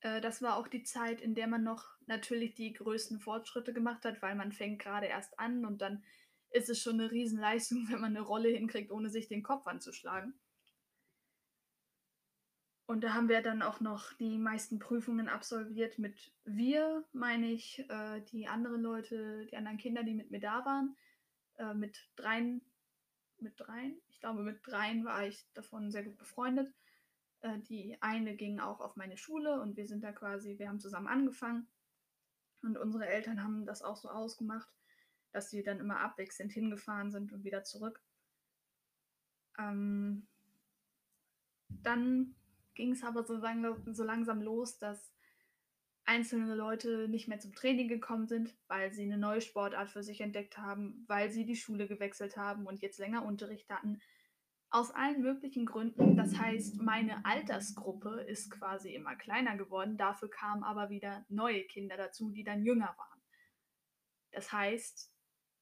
Äh, 0.00 0.20
das 0.20 0.42
war 0.42 0.56
auch 0.56 0.68
die 0.68 0.82
Zeit, 0.82 1.20
in 1.20 1.34
der 1.34 1.46
man 1.46 1.62
noch 1.62 1.84
natürlich 2.06 2.54
die 2.54 2.72
größten 2.72 3.20
Fortschritte 3.20 3.72
gemacht 3.72 4.04
hat, 4.04 4.22
weil 4.22 4.34
man 4.34 4.52
fängt 4.52 4.80
gerade 4.80 5.06
erst 5.06 5.38
an 5.38 5.64
und 5.64 5.82
dann 5.82 6.04
ist 6.50 6.70
es 6.70 6.80
schon 6.80 7.00
eine 7.00 7.10
Riesenleistung, 7.10 7.86
wenn 7.90 8.00
man 8.00 8.16
eine 8.16 8.24
Rolle 8.24 8.48
hinkriegt, 8.48 8.90
ohne 8.90 9.10
sich 9.10 9.28
den 9.28 9.42
Kopf 9.42 9.66
anzuschlagen. 9.66 10.34
Und 12.86 13.04
da 13.04 13.12
haben 13.12 13.28
wir 13.28 13.42
dann 13.42 13.60
auch 13.60 13.80
noch 13.80 14.14
die 14.14 14.38
meisten 14.38 14.78
Prüfungen 14.78 15.28
absolviert. 15.28 15.98
Mit 15.98 16.32
wir 16.44 17.04
meine 17.12 17.52
ich 17.52 17.80
äh, 17.90 18.22
die 18.32 18.48
anderen 18.48 18.80
Leute, 18.80 19.44
die 19.44 19.56
anderen 19.58 19.76
Kinder, 19.76 20.02
die 20.02 20.14
mit 20.14 20.30
mir 20.30 20.40
da 20.40 20.64
waren. 20.64 20.96
Äh, 21.58 21.74
mit 21.74 22.08
dreien, 22.16 22.62
mit 23.40 23.60
dreien, 23.60 24.00
ich 24.08 24.20
glaube 24.20 24.42
mit 24.42 24.66
dreien 24.66 25.04
war 25.04 25.26
ich 25.26 25.44
davon 25.52 25.90
sehr 25.90 26.02
gut 26.02 26.16
befreundet. 26.16 26.72
Äh, 27.40 27.58
die 27.60 27.96
eine 28.00 28.36
ging 28.36 28.60
auch 28.60 28.80
auf 28.80 28.96
meine 28.96 29.16
Schule 29.16 29.60
und 29.60 29.76
wir 29.76 29.86
sind 29.86 30.02
da 30.02 30.12
quasi, 30.12 30.58
wir 30.58 30.68
haben 30.68 30.80
zusammen 30.80 31.06
angefangen. 31.06 31.68
Und 32.62 32.76
unsere 32.76 33.06
Eltern 33.06 33.42
haben 33.42 33.66
das 33.66 33.82
auch 33.82 33.96
so 33.96 34.08
ausgemacht, 34.08 34.68
dass 35.32 35.50
sie 35.50 35.62
dann 35.62 35.78
immer 35.78 36.00
abwechselnd 36.00 36.52
hingefahren 36.52 37.10
sind 37.10 37.32
und 37.32 37.44
wieder 37.44 37.62
zurück. 37.62 38.02
Ähm, 39.58 40.26
dann 41.68 42.34
ging 42.74 42.92
es 42.92 43.04
aber 43.04 43.24
so, 43.24 43.36
lang, 43.36 43.94
so 43.94 44.04
langsam 44.04 44.40
los, 44.42 44.78
dass 44.78 45.12
einzelne 46.04 46.54
Leute 46.54 47.06
nicht 47.08 47.28
mehr 47.28 47.38
zum 47.38 47.52
Training 47.52 47.86
gekommen 47.86 48.26
sind, 48.26 48.56
weil 48.66 48.92
sie 48.92 49.02
eine 49.02 49.18
neue 49.18 49.42
Sportart 49.42 49.90
für 49.90 50.02
sich 50.02 50.20
entdeckt 50.20 50.56
haben, 50.56 51.04
weil 51.06 51.30
sie 51.30 51.44
die 51.44 51.56
Schule 51.56 51.86
gewechselt 51.86 52.36
haben 52.36 52.66
und 52.66 52.80
jetzt 52.80 52.98
länger 52.98 53.24
Unterricht 53.24 53.68
hatten. 53.68 54.00
Aus 54.70 54.90
allen 54.90 55.22
möglichen 55.22 55.64
Gründen. 55.64 56.16
Das 56.16 56.36
heißt, 56.36 56.76
meine 56.76 57.24
Altersgruppe 57.24 58.20
ist 58.20 58.50
quasi 58.50 58.94
immer 58.94 59.16
kleiner 59.16 59.56
geworden. 59.56 59.96
Dafür 59.96 60.28
kamen 60.28 60.62
aber 60.62 60.90
wieder 60.90 61.24
neue 61.28 61.64
Kinder 61.64 61.96
dazu, 61.96 62.30
die 62.30 62.44
dann 62.44 62.64
jünger 62.64 62.94
waren. 62.96 63.22
Das 64.32 64.52
heißt, 64.52 65.10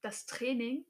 das 0.02 0.26
Training 0.26 0.84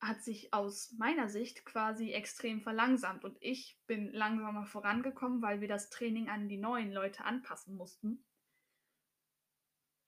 hat 0.00 0.22
sich 0.22 0.52
aus 0.52 0.92
meiner 0.98 1.28
Sicht 1.28 1.64
quasi 1.64 2.12
extrem 2.12 2.60
verlangsamt 2.60 3.24
und 3.24 3.36
ich 3.40 3.78
bin 3.86 4.12
langsamer 4.12 4.66
vorangekommen, 4.66 5.42
weil 5.42 5.60
wir 5.60 5.68
das 5.68 5.90
Training 5.90 6.28
an 6.28 6.48
die 6.48 6.58
neuen 6.58 6.92
Leute 6.92 7.24
anpassen 7.24 7.76
mussten. 7.76 8.24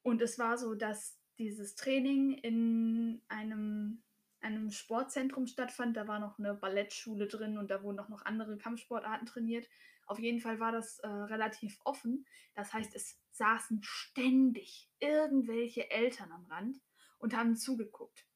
Und 0.03 0.23
es 0.23 0.39
war 0.39 0.57
so, 0.59 0.75
dass 0.75 1.19
dieses 1.39 1.75
Training 1.75 2.33
in 2.33 3.23
einem, 3.29 4.03
einem 4.41 4.71
Sportzentrum 4.71 5.47
stattfand. 5.47 5.97
Da 5.97 6.07
war 6.09 6.19
noch 6.19 6.39
eine 6.39 6.55
Ballettschule 6.55 7.27
drin 7.27 7.59
und 7.59 7.71
da 7.71 7.83
wurden 7.83 7.99
auch 7.99 8.09
noch 8.09 8.25
andere 8.25 8.57
Kampfsportarten 8.57 9.27
trainiert. 9.27 9.69
Auf 10.07 10.19
jeden 10.19 10.41
Fall 10.41 10.59
war 10.59 10.73
das 10.73 10.99
äh, 11.01 11.09
relativ 11.09 11.79
offen. 11.85 12.27
Das 12.55 12.73
heißt, 12.73 12.95
es 12.95 13.21
saßen 13.33 13.81
ständig 13.83 14.89
irgendwelche 15.01 15.91
Eltern 15.91 16.33
am 16.33 16.47
Rand 16.47 16.81
und 17.19 17.37
haben 17.37 17.57
zugeguckt. 17.57 18.27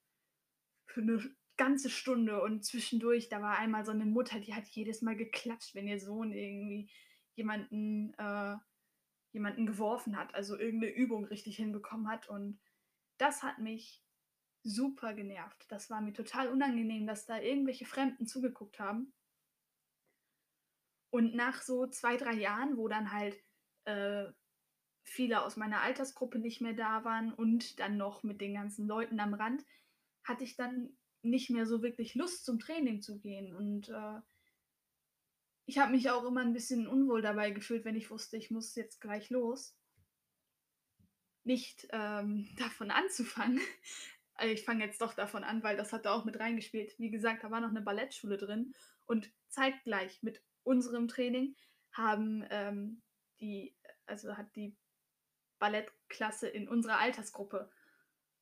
Für 0.86 1.00
eine 1.00 1.22
ganze 1.56 1.90
Stunde 1.90 2.42
und 2.42 2.64
zwischendurch, 2.64 3.28
da 3.28 3.40
war 3.40 3.58
einmal 3.58 3.84
so 3.84 3.92
eine 3.92 4.04
Mutter, 4.04 4.40
die 4.40 4.54
hat 4.54 4.66
jedes 4.68 5.00
Mal 5.00 5.16
geklatscht, 5.16 5.74
wenn 5.74 5.86
ihr 5.86 6.00
Sohn 6.00 6.32
irgendwie 6.32 6.90
jemanden, 7.34 8.12
äh, 8.14 8.56
jemanden 9.32 9.66
geworfen 9.66 10.16
hat, 10.16 10.34
also 10.34 10.58
irgendeine 10.58 10.92
Übung 10.92 11.24
richtig 11.24 11.56
hinbekommen 11.56 12.08
hat. 12.08 12.28
Und 12.28 12.60
das 13.16 13.42
hat 13.42 13.58
mich 13.58 14.01
super 14.62 15.14
genervt. 15.14 15.64
Das 15.68 15.90
war 15.90 16.00
mir 16.00 16.12
total 16.12 16.48
unangenehm, 16.48 17.06
dass 17.06 17.26
da 17.26 17.38
irgendwelche 17.38 17.86
Fremden 17.86 18.26
zugeguckt 18.26 18.78
haben. 18.78 19.12
Und 21.10 21.34
nach 21.34 21.60
so 21.60 21.86
zwei, 21.86 22.16
drei 22.16 22.34
Jahren, 22.34 22.76
wo 22.76 22.88
dann 22.88 23.12
halt 23.12 23.38
äh, 23.84 24.26
viele 25.04 25.42
aus 25.42 25.56
meiner 25.56 25.82
Altersgruppe 25.82 26.38
nicht 26.38 26.60
mehr 26.60 26.72
da 26.72 27.04
waren 27.04 27.32
und 27.32 27.78
dann 27.80 27.96
noch 27.96 28.22
mit 28.22 28.40
den 28.40 28.54
ganzen 28.54 28.86
Leuten 28.86 29.20
am 29.20 29.34
Rand, 29.34 29.64
hatte 30.24 30.44
ich 30.44 30.56
dann 30.56 30.96
nicht 31.22 31.50
mehr 31.50 31.66
so 31.66 31.82
wirklich 31.82 32.14
Lust 32.14 32.44
zum 32.44 32.58
Training 32.58 33.02
zu 33.02 33.18
gehen. 33.18 33.54
Und 33.54 33.88
äh, 33.88 34.20
ich 35.66 35.78
habe 35.78 35.92
mich 35.92 36.10
auch 36.10 36.24
immer 36.24 36.40
ein 36.40 36.52
bisschen 36.52 36.86
unwohl 36.86 37.22
dabei 37.22 37.50
gefühlt, 37.50 37.84
wenn 37.84 37.96
ich 37.96 38.10
wusste, 38.10 38.36
ich 38.36 38.50
muss 38.50 38.74
jetzt 38.74 39.00
gleich 39.00 39.30
los. 39.30 39.76
Nicht 41.44 41.88
ähm, 41.90 42.48
davon 42.58 42.90
anzufangen. 42.90 43.60
Also 44.34 44.52
ich 44.52 44.64
fange 44.64 44.84
jetzt 44.84 45.00
doch 45.00 45.14
davon 45.14 45.44
an, 45.44 45.62
weil 45.62 45.76
das 45.76 45.92
hat 45.92 46.06
da 46.06 46.12
auch 46.12 46.24
mit 46.24 46.38
reingespielt. 46.38 46.98
Wie 46.98 47.10
gesagt, 47.10 47.44
da 47.44 47.50
war 47.50 47.60
noch 47.60 47.70
eine 47.70 47.82
Ballettschule 47.82 48.38
drin 48.38 48.74
und 49.06 49.30
zeitgleich 49.48 50.22
mit 50.22 50.42
unserem 50.62 51.08
Training 51.08 51.54
haben 51.92 52.44
ähm, 52.50 53.02
die, 53.40 53.74
also 54.06 54.36
hat 54.36 54.54
die 54.56 54.76
Ballettklasse 55.58 56.48
in 56.48 56.68
unserer 56.68 56.98
Altersgruppe 56.98 57.70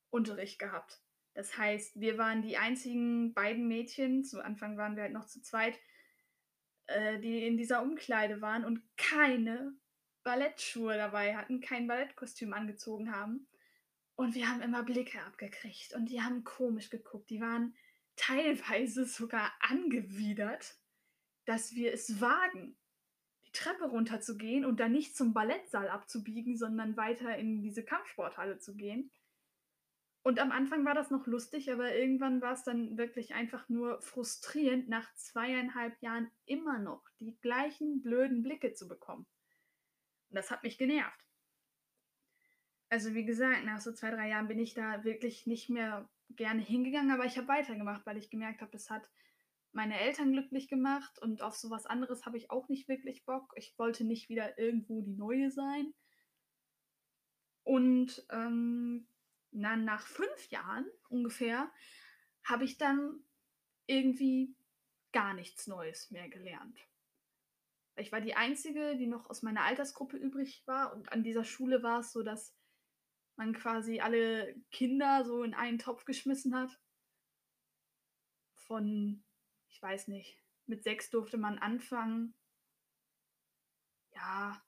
Unterricht 0.09 0.59
gehabt. 0.59 1.01
Das 1.33 1.57
heißt, 1.57 1.99
wir 1.99 2.17
waren 2.17 2.41
die 2.41 2.57
einzigen 2.57 3.33
beiden 3.33 3.67
Mädchen, 3.67 4.23
zu 4.23 4.43
Anfang 4.43 4.77
waren 4.77 4.95
wir 4.95 5.03
halt 5.03 5.13
noch 5.13 5.25
zu 5.25 5.41
zweit, 5.41 5.79
äh, 6.87 7.19
die 7.19 7.45
in 7.45 7.57
dieser 7.57 7.81
Umkleide 7.81 8.41
waren 8.41 8.65
und 8.65 8.81
keine 8.97 9.73
Ballettschuhe 10.23 10.97
dabei 10.97 11.35
hatten, 11.35 11.61
kein 11.61 11.87
Ballettkostüm 11.87 12.53
angezogen 12.53 13.13
haben. 13.15 13.47
Und 14.15 14.35
wir 14.35 14.49
haben 14.49 14.61
immer 14.61 14.83
Blicke 14.83 15.23
abgekriegt 15.23 15.93
und 15.93 16.09
die 16.09 16.21
haben 16.21 16.43
komisch 16.43 16.89
geguckt. 16.89 17.29
Die 17.29 17.41
waren 17.41 17.75
teilweise 18.15 19.05
sogar 19.05 19.51
angewidert, 19.61 20.75
dass 21.45 21.73
wir 21.73 21.93
es 21.93 22.21
wagen, 22.21 22.77
die 23.45 23.51
Treppe 23.51 23.85
runterzugehen 23.85 24.65
und 24.65 24.79
dann 24.79 24.91
nicht 24.91 25.15
zum 25.15 25.33
Ballettsaal 25.33 25.89
abzubiegen, 25.89 26.55
sondern 26.55 26.97
weiter 26.97 27.35
in 27.37 27.61
diese 27.61 27.83
Kampfsporthalle 27.83 28.59
zu 28.59 28.75
gehen. 28.75 29.11
Und 30.23 30.39
am 30.39 30.51
Anfang 30.51 30.85
war 30.85 30.93
das 30.93 31.09
noch 31.09 31.25
lustig, 31.25 31.71
aber 31.71 31.95
irgendwann 31.95 32.41
war 32.41 32.53
es 32.53 32.63
dann 32.63 32.97
wirklich 32.97 33.33
einfach 33.33 33.67
nur 33.69 33.99
frustrierend, 34.01 34.87
nach 34.87 35.11
zweieinhalb 35.15 35.99
Jahren 36.01 36.29
immer 36.45 36.77
noch 36.77 37.03
die 37.19 37.39
gleichen 37.41 38.03
blöden 38.03 38.43
Blicke 38.43 38.73
zu 38.73 38.87
bekommen. 38.87 39.25
Und 40.29 40.35
das 40.35 40.51
hat 40.51 40.61
mich 40.61 40.77
genervt. 40.77 41.30
Also, 42.91 43.13
wie 43.13 43.23
gesagt, 43.23 43.63
nach 43.63 43.79
so 43.79 43.93
2, 43.93 44.11
3 44.11 44.27
Jahren 44.27 44.49
bin 44.49 44.59
ich 44.59 44.73
da 44.73 45.05
wirklich 45.05 45.47
nicht 45.47 45.69
mehr 45.69 46.09
gerne 46.35 46.61
hingegangen, 46.61 47.11
aber 47.11 47.23
ich 47.23 47.37
habe 47.37 47.47
weitergemacht, 47.47 48.05
weil 48.05 48.17
ich 48.17 48.29
gemerkt 48.29 48.61
habe, 48.61 48.75
es 48.75 48.89
hat 48.89 49.09
meine 49.71 49.97
Eltern 49.97 50.33
glücklich 50.33 50.67
gemacht 50.67 51.17
und 51.19 51.41
auf 51.41 51.55
so 51.55 51.69
was 51.69 51.85
anderes 51.85 52.25
habe 52.25 52.35
ich 52.35 52.51
auch 52.51 52.67
nicht 52.67 52.89
wirklich 52.89 53.23
Bock. 53.23 53.53
Ich 53.55 53.79
wollte 53.79 54.03
nicht 54.03 54.27
wieder 54.27 54.59
irgendwo 54.59 55.01
die 55.01 55.13
Neue 55.13 55.51
sein. 55.51 55.93
Und, 57.63 58.25
ähm, 58.29 59.07
na, 59.51 59.77
nach 59.77 60.05
5 60.05 60.49
Jahren 60.49 60.85
ungefähr 61.07 61.71
habe 62.43 62.65
ich 62.65 62.77
dann 62.77 63.23
irgendwie 63.85 64.53
gar 65.13 65.33
nichts 65.33 65.65
Neues 65.65 66.11
mehr 66.11 66.27
gelernt. 66.27 66.77
Ich 67.95 68.11
war 68.11 68.19
die 68.19 68.35
Einzige, 68.35 68.97
die 68.97 69.07
noch 69.07 69.29
aus 69.29 69.43
meiner 69.43 69.63
Altersgruppe 69.63 70.17
übrig 70.17 70.63
war 70.65 70.93
und 70.93 71.09
an 71.13 71.23
dieser 71.23 71.45
Schule 71.45 71.83
war 71.83 72.01
es 72.01 72.11
so, 72.11 72.21
dass 72.21 72.53
man 73.35 73.53
quasi 73.53 73.99
alle 73.99 74.55
Kinder 74.71 75.23
so 75.25 75.43
in 75.43 75.53
einen 75.53 75.79
Topf 75.79 76.05
geschmissen 76.05 76.55
hat. 76.55 76.79
Von, 78.55 79.23
ich 79.69 79.81
weiß 79.81 80.07
nicht, 80.07 80.37
mit 80.67 80.83
6 80.83 81.09
durfte 81.09 81.37
man 81.37 81.57
anfangen. 81.57 82.35
Ja, 84.13 84.61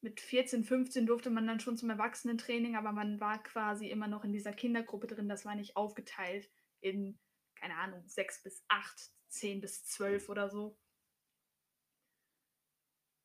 mit 0.00 0.20
14, 0.20 0.64
15 0.64 1.06
durfte 1.06 1.30
man 1.30 1.46
dann 1.46 1.60
schon 1.60 1.76
zum 1.76 1.90
Erwachsenentraining, 1.90 2.76
aber 2.76 2.92
man 2.92 3.20
war 3.20 3.42
quasi 3.42 3.88
immer 3.88 4.06
noch 4.06 4.24
in 4.24 4.32
dieser 4.32 4.52
Kindergruppe 4.52 5.06
drin. 5.06 5.28
Das 5.28 5.44
war 5.44 5.54
nicht 5.54 5.76
aufgeteilt 5.76 6.48
in, 6.80 7.18
keine 7.56 7.76
Ahnung, 7.76 8.06
6 8.06 8.42
bis 8.42 8.64
8, 8.68 9.10
10 9.28 9.60
bis 9.60 9.84
12 9.84 10.28
oder 10.28 10.48
so. 10.50 10.78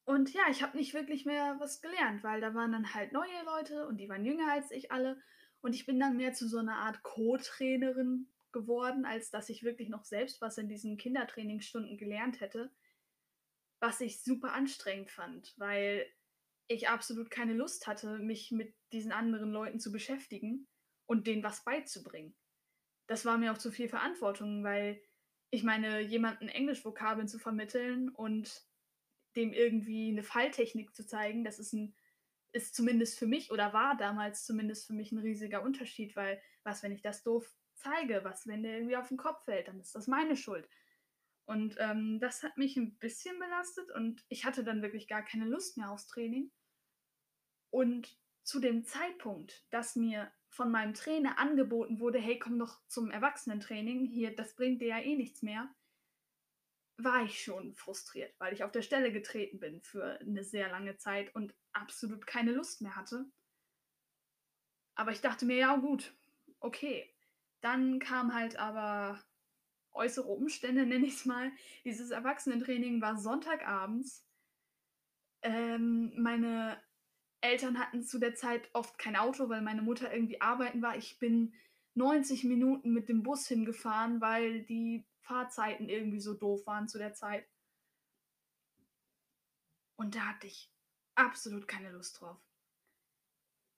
Und 0.05 0.33
ja, 0.33 0.43
ich 0.49 0.61
habe 0.61 0.77
nicht 0.77 0.93
wirklich 0.93 1.25
mehr 1.25 1.55
was 1.59 1.81
gelernt, 1.81 2.23
weil 2.23 2.41
da 2.41 2.53
waren 2.53 2.73
dann 2.73 2.93
halt 2.93 3.13
neue 3.13 3.43
Leute 3.45 3.87
und 3.87 3.97
die 3.97 4.09
waren 4.09 4.25
jünger 4.25 4.51
als 4.51 4.71
ich 4.71 4.91
alle. 4.91 5.21
Und 5.61 5.73
ich 5.73 5.85
bin 5.85 5.99
dann 5.99 6.17
mehr 6.17 6.33
zu 6.33 6.47
so 6.47 6.57
einer 6.57 6.75
Art 6.77 7.03
Co-Trainerin 7.03 8.27
geworden, 8.51 9.05
als 9.05 9.31
dass 9.31 9.49
ich 9.49 9.63
wirklich 9.63 9.89
noch 9.89 10.03
selbst 10.03 10.41
was 10.41 10.57
in 10.57 10.67
diesen 10.67 10.97
Kindertrainingsstunden 10.97 11.97
gelernt 11.97 12.41
hätte. 12.41 12.69
Was 13.79 14.01
ich 14.01 14.21
super 14.21 14.53
anstrengend 14.53 15.11
fand, 15.11 15.53
weil 15.57 16.05
ich 16.67 16.89
absolut 16.89 17.29
keine 17.29 17.53
Lust 17.53 17.87
hatte, 17.87 18.19
mich 18.19 18.51
mit 18.51 18.73
diesen 18.91 19.11
anderen 19.11 19.51
Leuten 19.51 19.79
zu 19.79 19.91
beschäftigen 19.91 20.67
und 21.05 21.27
denen 21.27 21.43
was 21.43 21.63
beizubringen. 21.63 22.35
Das 23.07 23.25
war 23.25 23.37
mir 23.37 23.51
auch 23.51 23.57
zu 23.57 23.71
viel 23.71 23.89
Verantwortung, 23.89 24.63
weil 24.63 25.01
ich 25.49 25.63
meine, 25.63 25.99
jemanden 26.01 26.47
Englischvokabeln 26.47 27.27
zu 27.27 27.37
vermitteln 27.37 28.09
und 28.09 28.65
dem 29.35 29.53
irgendwie 29.53 30.09
eine 30.09 30.23
Falltechnik 30.23 30.95
zu 30.95 31.05
zeigen, 31.05 31.43
das 31.43 31.59
ist 31.59 31.73
ein 31.73 31.95
ist 32.53 32.75
zumindest 32.75 33.17
für 33.17 33.25
mich 33.25 33.51
oder 33.51 33.73
war 33.73 33.97
damals 33.97 34.45
zumindest 34.45 34.85
für 34.85 34.93
mich 34.93 35.11
ein 35.11 35.17
riesiger 35.17 35.63
Unterschied, 35.63 36.15
weil 36.15 36.39
was, 36.63 36.83
wenn 36.83 36.91
ich 36.91 37.01
das 37.01 37.23
doof 37.23 37.51
zeige, 37.73 38.23
was, 38.23 38.47
wenn 38.47 38.63
der 38.63 38.75
irgendwie 38.75 38.95
auf 38.95 39.07
den 39.07 39.17
Kopf 39.17 39.43
fällt, 39.43 39.67
dann 39.67 39.79
ist 39.79 39.95
das 39.95 40.07
meine 40.07 40.37
Schuld. 40.37 40.69
Und 41.45 41.75
ähm, 41.79 42.19
das 42.19 42.43
hat 42.43 42.57
mich 42.57 42.77
ein 42.77 42.95
bisschen 42.99 43.37
belastet 43.39 43.91
und 43.91 44.23
ich 44.29 44.45
hatte 44.45 44.63
dann 44.63 44.81
wirklich 44.81 45.07
gar 45.07 45.23
keine 45.23 45.45
Lust 45.45 45.77
mehr 45.77 45.91
aufs 45.91 46.07
Training. 46.07 46.51
Und 47.71 48.17
zu 48.43 48.59
dem 48.59 48.85
Zeitpunkt, 48.85 49.65
dass 49.71 49.95
mir 49.95 50.31
von 50.47 50.71
meinem 50.71 50.93
Trainer 50.93 51.39
angeboten 51.39 51.99
wurde, 51.99 52.19
hey, 52.19 52.37
komm 52.37 52.59
doch 52.59 52.79
zum 52.87 53.09
Erwachsenentraining, 53.09 54.05
hier, 54.05 54.35
das 54.35 54.55
bringt 54.55 54.81
dir 54.81 54.89
ja 54.89 54.99
eh 54.99 55.15
nichts 55.15 55.41
mehr, 55.41 55.73
war 56.97 57.23
ich 57.23 57.43
schon 57.43 57.73
frustriert, 57.73 58.33
weil 58.39 58.53
ich 58.53 58.63
auf 58.63 58.71
der 58.71 58.81
Stelle 58.81 59.11
getreten 59.11 59.59
bin 59.59 59.81
für 59.81 60.19
eine 60.19 60.43
sehr 60.43 60.69
lange 60.69 60.97
Zeit 60.97 61.33
und 61.35 61.53
absolut 61.73 62.27
keine 62.27 62.51
Lust 62.51 62.81
mehr 62.81 62.95
hatte. 62.95 63.25
Aber 64.95 65.11
ich 65.11 65.21
dachte 65.21 65.45
mir, 65.45 65.57
ja 65.57 65.75
gut, 65.77 66.15
okay. 66.59 67.09
Dann 67.61 67.99
kam 67.99 68.33
halt 68.33 68.57
aber 68.57 69.23
äußere 69.93 70.27
Umstände, 70.27 70.85
nenne 70.85 71.05
ich 71.05 71.15
es 71.15 71.25
mal. 71.25 71.51
Dieses 71.83 72.11
Erwachsenentraining 72.11 73.01
war 73.01 73.17
Sonntagabends. 73.17 74.25
Ähm, 75.41 76.13
meine 76.15 76.81
Eltern 77.41 77.77
hatten 77.79 78.03
zu 78.03 78.19
der 78.19 78.35
Zeit 78.35 78.69
oft 78.73 78.97
kein 78.97 79.15
Auto, 79.15 79.49
weil 79.49 79.61
meine 79.61 79.81
Mutter 79.81 80.13
irgendwie 80.13 80.39
arbeiten 80.41 80.81
war. 80.81 80.95
Ich 80.95 81.19
bin 81.19 81.53
90 81.95 82.45
Minuten 82.45 82.93
mit 82.93 83.09
dem 83.09 83.23
Bus 83.23 83.47
hingefahren, 83.47 84.21
weil 84.21 84.63
die 84.63 85.05
Fahrzeiten 85.23 85.89
irgendwie 85.89 86.19
so 86.19 86.33
doof 86.33 86.65
waren 86.67 86.87
zu 86.87 86.97
der 86.97 87.13
Zeit. 87.13 87.47
Und 89.95 90.15
da 90.15 90.27
hatte 90.27 90.47
ich 90.47 90.71
absolut 91.15 91.67
keine 91.67 91.91
Lust 91.91 92.19
drauf. 92.19 92.37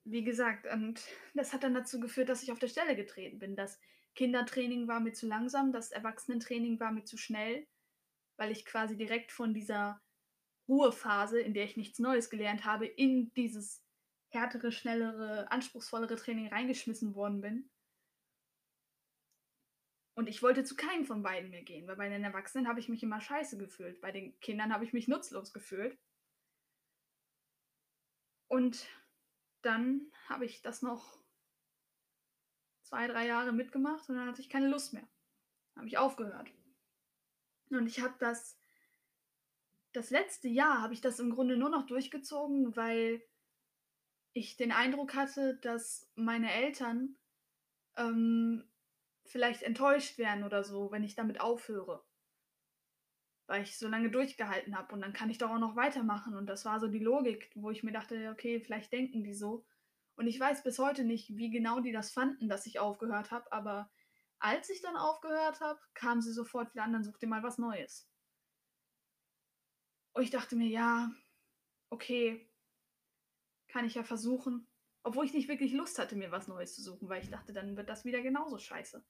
Wie 0.05 0.23
gesagt, 0.23 0.67
und 0.67 1.01
das 1.33 1.53
hat 1.53 1.63
dann 1.63 1.73
dazu 1.73 1.99
geführt, 1.99 2.29
dass 2.29 2.43
ich 2.43 2.51
auf 2.51 2.59
der 2.59 2.67
Stelle 2.67 2.95
getreten 2.95 3.39
bin. 3.39 3.55
Das 3.55 3.79
Kindertraining 4.15 4.87
war 4.87 4.99
mir 4.99 5.13
zu 5.13 5.27
langsam, 5.27 5.71
das 5.71 5.91
Erwachsenentraining 5.91 6.79
war 6.79 6.91
mir 6.91 7.03
zu 7.03 7.17
schnell, 7.17 7.67
weil 8.37 8.51
ich 8.51 8.65
quasi 8.65 8.95
direkt 8.95 9.31
von 9.31 9.53
dieser 9.53 10.01
Ruhephase, 10.67 11.39
in 11.39 11.53
der 11.53 11.65
ich 11.65 11.77
nichts 11.77 11.99
Neues 11.99 12.29
gelernt 12.29 12.65
habe, 12.65 12.85
in 12.85 13.33
dieses 13.33 13.83
härtere, 14.29 14.71
schnellere, 14.71 15.51
anspruchsvollere 15.51 16.15
Training 16.15 16.47
reingeschmissen 16.47 17.15
worden 17.15 17.41
bin. 17.41 17.69
Und 20.15 20.29
ich 20.29 20.41
wollte 20.41 20.63
zu 20.63 20.75
keinem 20.75 21.05
von 21.05 21.21
beiden 21.21 21.49
mehr 21.49 21.63
gehen, 21.63 21.87
weil 21.87 21.97
bei 21.97 22.07
den 22.07 22.23
Erwachsenen 22.23 22.67
habe 22.67 22.79
ich 22.79 22.87
mich 22.87 23.03
immer 23.03 23.19
scheiße 23.19 23.57
gefühlt. 23.57 23.99
Bei 23.99 24.11
den 24.11 24.39
Kindern 24.39 24.73
habe 24.73 24.85
ich 24.85 24.93
mich 24.93 25.09
nutzlos 25.09 25.51
gefühlt. 25.51 25.97
Und 28.47 28.87
dann 29.61 30.11
habe 30.29 30.45
ich 30.45 30.61
das 30.61 30.81
noch 30.81 31.19
zwei, 32.83 33.07
drei 33.07 33.27
Jahre 33.27 33.51
mitgemacht 33.51 34.07
und 34.09 34.15
dann 34.15 34.27
hatte 34.27 34.41
ich 34.41 34.49
keine 34.49 34.69
Lust 34.69 34.93
mehr. 34.93 35.07
Habe 35.75 35.87
ich 35.87 35.97
aufgehört. 35.97 36.49
Und 37.69 37.87
ich 37.87 37.99
habe 37.99 38.15
das, 38.19 38.57
das 39.91 40.11
letzte 40.11 40.47
Jahr 40.47 40.81
habe 40.81 40.93
ich 40.93 41.01
das 41.01 41.19
im 41.19 41.31
Grunde 41.31 41.57
nur 41.57 41.69
noch 41.69 41.85
durchgezogen, 41.87 42.75
weil 42.77 43.21
ich 44.33 44.55
den 44.55 44.71
Eindruck 44.71 45.15
hatte, 45.15 45.57
dass 45.57 46.09
meine 46.15 46.51
Eltern 46.53 47.17
ähm, 47.97 48.63
vielleicht 49.25 49.63
enttäuscht 49.63 50.17
werden 50.17 50.43
oder 50.43 50.63
so, 50.63 50.91
wenn 50.91 51.03
ich 51.03 51.15
damit 51.15 51.41
aufhöre. 51.41 52.03
Weil 53.47 53.63
ich 53.63 53.77
so 53.77 53.87
lange 53.87 54.09
durchgehalten 54.09 54.75
habe 54.75 54.93
und 54.93 55.01
dann 55.01 55.13
kann 55.13 55.29
ich 55.29 55.37
doch 55.37 55.49
auch 55.49 55.59
noch 55.59 55.75
weitermachen. 55.75 56.35
Und 56.35 56.47
das 56.47 56.65
war 56.65 56.79
so 56.79 56.87
die 56.87 56.99
Logik, 56.99 57.51
wo 57.55 57.69
ich 57.69 57.83
mir 57.83 57.91
dachte, 57.91 58.29
okay, 58.31 58.59
vielleicht 58.59 58.91
denken 58.91 59.23
die 59.23 59.35
so. 59.35 59.65
Und 60.15 60.27
ich 60.27 60.39
weiß 60.39 60.63
bis 60.63 60.79
heute 60.79 61.03
nicht, 61.03 61.35
wie 61.35 61.49
genau 61.49 61.79
die 61.79 61.91
das 61.91 62.11
fanden, 62.11 62.47
dass 62.47 62.65
ich 62.65 62.79
aufgehört 62.79 63.31
habe, 63.31 63.51
aber 63.51 63.91
als 64.39 64.69
ich 64.69 64.81
dann 64.81 64.95
aufgehört 64.95 65.59
habe, 65.61 65.79
kamen 65.93 66.21
sie 66.21 66.31
sofort 66.31 66.73
wieder 66.73 66.83
an, 66.83 66.93
dann 66.93 67.03
such 67.03 67.17
dir 67.17 67.27
mal 67.27 67.43
was 67.43 67.57
Neues. 67.57 68.09
Und 70.13 70.23
ich 70.23 70.29
dachte 70.29 70.55
mir, 70.55 70.67
ja, 70.67 71.11
okay, 71.89 72.49
kann 73.67 73.85
ich 73.85 73.95
ja 73.95 74.03
versuchen. 74.03 74.67
Obwohl 75.05 75.25
ich 75.25 75.35
nicht 75.35 75.47
wirklich 75.47 75.71
Lust 75.71 75.99
hatte, 75.99 76.15
mir 76.15 76.31
was 76.31 76.47
Neues 76.47 76.73
zu 76.73 76.81
suchen, 76.81 77.07
weil 77.07 77.21
ich 77.21 77.29
dachte, 77.29 77.53
dann 77.53 77.77
wird 77.77 77.89
das 77.89 78.05
wieder 78.05 78.23
genauso 78.23 78.57
scheiße. 78.57 79.05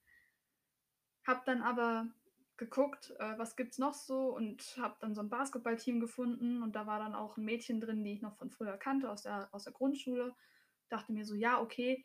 Hab 1.25 1.45
dann 1.45 1.61
aber 1.61 2.09
geguckt, 2.57 3.13
äh, 3.17 3.37
was 3.37 3.55
gibt's 3.55 3.77
noch 3.77 3.93
so 3.93 4.35
und 4.35 4.77
hab 4.77 4.99
dann 4.99 5.15
so 5.15 5.21
ein 5.21 5.29
Basketballteam 5.29 6.01
gefunden 6.01 6.63
und 6.63 6.75
da 6.75 6.85
war 6.85 6.99
dann 6.99 7.15
auch 7.15 7.37
ein 7.37 7.45
Mädchen 7.45 7.79
drin, 7.79 8.03
die 8.03 8.11
ich 8.11 8.21
noch 8.21 8.35
von 8.35 8.51
früher 8.51 8.75
kannte 8.77 9.09
aus 9.09 9.23
der, 9.23 9.47
aus 9.53 9.63
der 9.63 9.71
Grundschule. 9.71 10.35
Dachte 10.89 11.13
mir 11.13 11.23
so, 11.23 11.33
ja, 11.33 11.61
okay, 11.61 12.03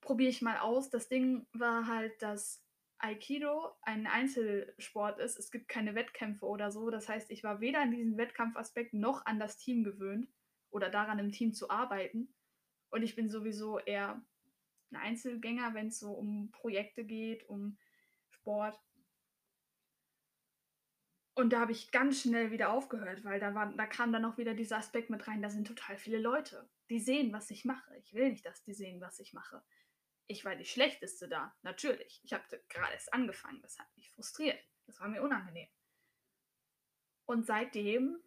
probiere 0.00 0.30
ich 0.30 0.40
mal 0.40 0.58
aus. 0.58 0.88
Das 0.88 1.08
Ding 1.08 1.44
war 1.52 1.88
halt, 1.88 2.22
dass 2.22 2.64
Aikido 2.98 3.74
ein 3.82 4.06
Einzelsport 4.06 5.18
ist. 5.18 5.40
Es 5.40 5.50
gibt 5.50 5.66
keine 5.66 5.96
Wettkämpfe 5.96 6.46
oder 6.46 6.70
so. 6.70 6.88
Das 6.90 7.08
heißt, 7.08 7.32
ich 7.32 7.42
war 7.42 7.60
weder 7.60 7.80
an 7.80 7.90
diesen 7.90 8.16
Wettkampfaspekt 8.16 8.94
noch 8.94 9.26
an 9.26 9.40
das 9.40 9.58
Team 9.58 9.82
gewöhnt 9.82 10.28
oder 10.70 10.88
daran 10.88 11.18
im 11.18 11.32
Team 11.32 11.52
zu 11.52 11.68
arbeiten. 11.68 12.32
Und 12.90 13.02
ich 13.02 13.14
bin 13.14 13.28
sowieso 13.28 13.78
eher 13.78 14.22
ein 14.90 14.96
Einzelgänger, 14.96 15.74
wenn 15.74 15.88
es 15.88 15.98
so 15.98 16.12
um 16.12 16.50
Projekte 16.52 17.04
geht, 17.04 17.48
um 17.48 17.78
Sport. 18.30 18.80
Und 21.34 21.52
da 21.52 21.60
habe 21.60 21.72
ich 21.72 21.90
ganz 21.90 22.22
schnell 22.22 22.50
wieder 22.50 22.70
aufgehört, 22.70 23.24
weil 23.24 23.38
da, 23.40 23.54
war, 23.54 23.72
da 23.72 23.86
kam 23.86 24.12
dann 24.12 24.24
auch 24.24 24.38
wieder 24.38 24.54
dieser 24.54 24.78
Aspekt 24.78 25.10
mit 25.10 25.26
rein, 25.28 25.42
da 25.42 25.50
sind 25.50 25.66
total 25.66 25.98
viele 25.98 26.18
Leute, 26.18 26.68
die 26.88 26.98
sehen, 26.98 27.32
was 27.32 27.50
ich 27.50 27.64
mache. 27.64 27.94
Ich 27.98 28.14
will 28.14 28.30
nicht, 28.30 28.46
dass 28.46 28.62
die 28.62 28.72
sehen, 28.72 29.00
was 29.00 29.18
ich 29.18 29.34
mache. 29.34 29.62
Ich 30.28 30.44
war 30.44 30.56
die 30.56 30.64
Schlechteste 30.64 31.28
da, 31.28 31.54
natürlich. 31.62 32.20
Ich 32.24 32.32
habe 32.32 32.44
gerade 32.68 32.92
erst 32.92 33.12
angefangen, 33.12 33.60
das 33.60 33.78
hat 33.78 33.94
mich 33.96 34.10
frustriert. 34.10 34.58
Das 34.86 35.00
war 35.00 35.08
mir 35.08 35.22
unangenehm. 35.22 35.68
Und 37.26 37.44
seitdem 37.44 38.18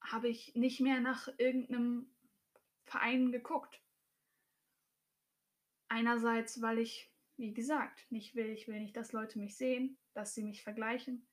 habe 0.00 0.28
ich 0.28 0.54
nicht 0.54 0.80
mehr 0.80 1.00
nach 1.00 1.28
irgendeinem 1.38 2.10
Vereinen 2.88 3.32
geguckt. 3.32 3.82
Einerseits, 5.88 6.60
weil 6.60 6.78
ich, 6.78 7.12
wie 7.36 7.54
gesagt, 7.54 8.10
nicht 8.10 8.34
will, 8.34 8.50
ich 8.50 8.68
will 8.68 8.80
nicht, 8.80 8.96
dass 8.96 9.12
Leute 9.12 9.38
mich 9.38 9.56
sehen, 9.56 9.98
dass 10.14 10.34
sie 10.34 10.42
mich 10.42 10.62
vergleichen. 10.62 11.26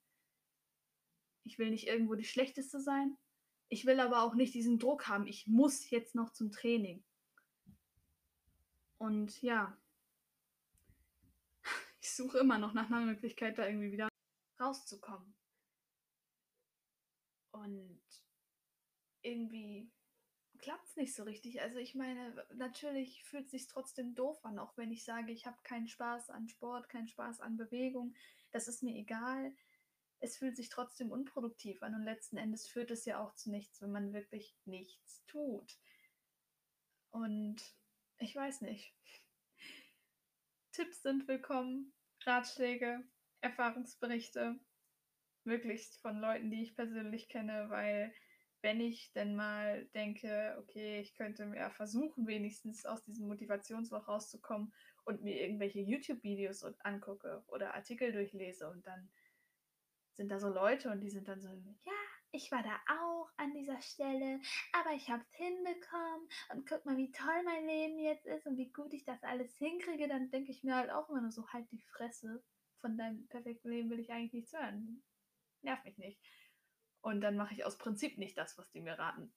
Ich 1.43 1.59
will 1.59 1.69
nicht 1.69 1.87
irgendwo 1.87 2.15
die 2.15 2.23
Schlechteste 2.25 2.79
sein. 2.79 3.17
Ich 3.69 3.85
will 3.85 3.99
aber 3.99 4.21
auch 4.21 4.35
nicht 4.35 4.53
diesen 4.53 4.79
Druck 4.79 5.07
haben. 5.07 5.27
Ich 5.27 5.47
muss 5.47 5.89
jetzt 5.89 6.15
noch 6.15 6.31
zum 6.31 6.51
Training. 6.51 7.03
Und 8.97 9.41
ja. 9.41 9.77
Ich 12.01 12.11
suche 12.11 12.37
immer 12.37 12.59
noch 12.59 12.73
nach 12.73 12.85
einer 12.85 13.03
Möglichkeit, 13.03 13.57
da 13.57 13.65
irgendwie 13.65 13.91
wieder 13.91 14.07
rauszukommen. 14.61 15.35
Und 17.51 17.99
irgendwie 19.23 19.91
klappt 20.65 20.87
es 20.87 20.95
nicht 20.95 21.13
so 21.13 21.21
richtig. 21.21 21.61
Also 21.61 21.77
ich 21.77 21.93
meine, 21.93 22.43
natürlich 22.55 23.23
fühlt 23.23 23.45
es 23.45 23.51
sich 23.51 23.67
trotzdem 23.67 24.15
doof 24.15 24.43
an, 24.43 24.57
auch 24.57 24.75
wenn 24.77 24.91
ich 24.91 25.05
sage, 25.05 25.31
ich 25.31 25.45
habe 25.45 25.61
keinen 25.61 25.87
Spaß 25.87 26.31
an 26.31 26.49
Sport, 26.49 26.89
keinen 26.89 27.07
Spaß 27.07 27.39
an 27.39 27.55
Bewegung. 27.55 28.15
Das 28.49 28.67
ist 28.67 28.81
mir 28.81 28.95
egal. 28.95 29.55
Es 30.21 30.37
fühlt 30.37 30.55
sich 30.55 30.69
trotzdem 30.69 31.11
unproduktiv 31.11 31.83
an 31.83 31.93
und 31.93 32.01
letzten 32.01 32.37
Endes 32.37 32.67
führt 32.67 32.89
es 32.89 33.05
ja 33.05 33.23
auch 33.23 33.35
zu 33.35 33.51
nichts, 33.51 33.79
wenn 33.79 33.91
man 33.91 34.11
wirklich 34.11 34.57
nichts 34.65 35.23
tut. 35.27 35.77
Und 37.11 37.61
ich 38.17 38.35
weiß 38.35 38.61
nicht. 38.61 38.91
Tipps 40.71 41.03
sind 41.03 41.27
willkommen, 41.27 41.93
Ratschläge, 42.23 43.07
Erfahrungsberichte, 43.41 44.59
möglichst 45.43 46.01
von 46.01 46.17
Leuten, 46.17 46.49
die 46.49 46.63
ich 46.63 46.75
persönlich 46.75 47.29
kenne, 47.29 47.69
weil 47.69 48.15
wenn 48.65 48.81
ich 48.81 49.13
denn 49.13 49.35
mal 49.35 49.85
denke, 49.93 50.57
okay, 50.59 50.99
ich 50.99 51.13
könnte 51.13 51.45
mir 51.45 51.69
versuchen, 51.69 52.25
wenigstens 52.25 52.83
aus 52.87 53.03
diesem 53.03 53.27
Motivationsloch 53.27 54.07
rauszukommen 54.07 54.73
und 55.03 55.21
mir 55.21 55.39
irgendwelche 55.39 55.81
YouTube-Videos 55.81 56.63
angucke 56.79 57.43
oder 57.45 57.75
Artikel 57.75 58.11
durchlese 58.11 58.67
und 58.67 58.87
dann 58.87 59.07
sind 60.15 60.31
da 60.31 60.39
so 60.39 60.49
Leute 60.49 60.89
und 60.89 61.01
die 61.01 61.11
sind 61.11 61.27
dann 61.27 61.41
so, 61.41 61.49
ja, 61.83 61.93
ich 62.31 62.51
war 62.51 62.63
da 62.63 62.75
auch 62.91 63.29
an 63.37 63.53
dieser 63.53 63.79
Stelle, 63.83 64.39
aber 64.73 64.95
ich 64.95 65.11
habe 65.11 65.21
es 65.21 65.35
hinbekommen 65.35 66.27
und 66.51 66.67
guck 66.67 66.85
mal, 66.85 66.97
wie 66.97 67.11
toll 67.11 67.43
mein 67.43 67.67
Leben 67.67 67.99
jetzt 67.99 68.25
ist 68.25 68.47
und 68.47 68.57
wie 68.57 68.71
gut 68.71 68.95
ich 68.95 69.05
das 69.05 69.21
alles 69.21 69.55
hinkriege, 69.57 70.07
dann 70.07 70.31
denke 70.31 70.51
ich 70.51 70.63
mir 70.63 70.75
halt 70.75 70.89
auch 70.89 71.07
immer 71.07 71.21
nur 71.21 71.31
so, 71.31 71.47
halt 71.49 71.69
die 71.71 71.83
Fresse, 71.93 72.43
von 72.81 72.97
deinem 72.97 73.27
perfekten 73.27 73.69
Leben 73.69 73.91
will 73.91 73.99
ich 73.99 74.11
eigentlich 74.11 74.33
nichts 74.33 74.53
hören. 74.53 75.03
Nerv 75.61 75.83
mich 75.83 75.99
nicht. 75.99 76.19
Und 77.05 77.21
dann 77.21 77.37
mache 77.37 77.53
ich 77.53 77.63
aus 77.63 77.77
Prinzip 77.77 78.17
nicht 78.17 78.35
das, 78.35 78.57
was 78.57 78.71
die 78.71 78.81
mir 78.81 78.97
raten. 78.97 79.31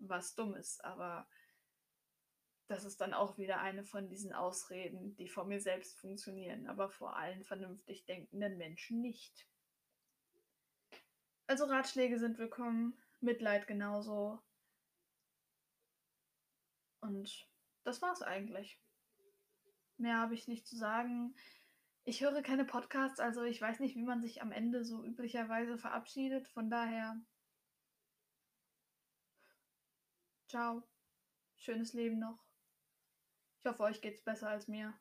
Was 0.00 0.34
dumm 0.34 0.54
ist, 0.54 0.84
aber 0.84 1.26
das 2.66 2.84
ist 2.84 3.00
dann 3.00 3.14
auch 3.14 3.38
wieder 3.38 3.58
eine 3.60 3.86
von 3.86 4.10
diesen 4.10 4.34
Ausreden, 4.34 5.16
die 5.16 5.30
vor 5.30 5.46
mir 5.46 5.62
selbst 5.62 5.98
funktionieren, 5.98 6.66
aber 6.66 6.90
vor 6.90 7.16
allen 7.16 7.42
vernünftig 7.42 8.04
denkenden 8.04 8.58
Menschen 8.58 9.00
nicht. 9.00 9.48
Also 11.46 11.64
Ratschläge 11.64 12.18
sind 12.18 12.36
willkommen, 12.36 13.00
Mitleid 13.20 13.66
genauso. 13.66 14.42
Und 17.00 17.48
das 17.84 18.02
war's 18.02 18.20
eigentlich. 18.20 18.78
Mehr 19.96 20.18
habe 20.18 20.34
ich 20.34 20.48
nicht 20.48 20.66
zu 20.66 20.76
sagen. 20.76 21.34
Ich 22.06 22.20
höre 22.20 22.42
keine 22.42 22.66
Podcasts, 22.66 23.18
also 23.18 23.44
ich 23.44 23.60
weiß 23.60 23.80
nicht, 23.80 23.96
wie 23.96 24.02
man 24.02 24.20
sich 24.20 24.42
am 24.42 24.52
Ende 24.52 24.84
so 24.84 25.02
üblicherweise 25.04 25.78
verabschiedet. 25.78 26.48
Von 26.48 26.68
daher. 26.68 27.18
Ciao. 30.48 30.82
Schönes 31.56 31.94
Leben 31.94 32.18
noch. 32.18 32.44
Ich 33.58 33.64
hoffe, 33.66 33.82
euch 33.84 34.02
geht's 34.02 34.22
besser 34.22 34.50
als 34.50 34.68
mir. 34.68 34.92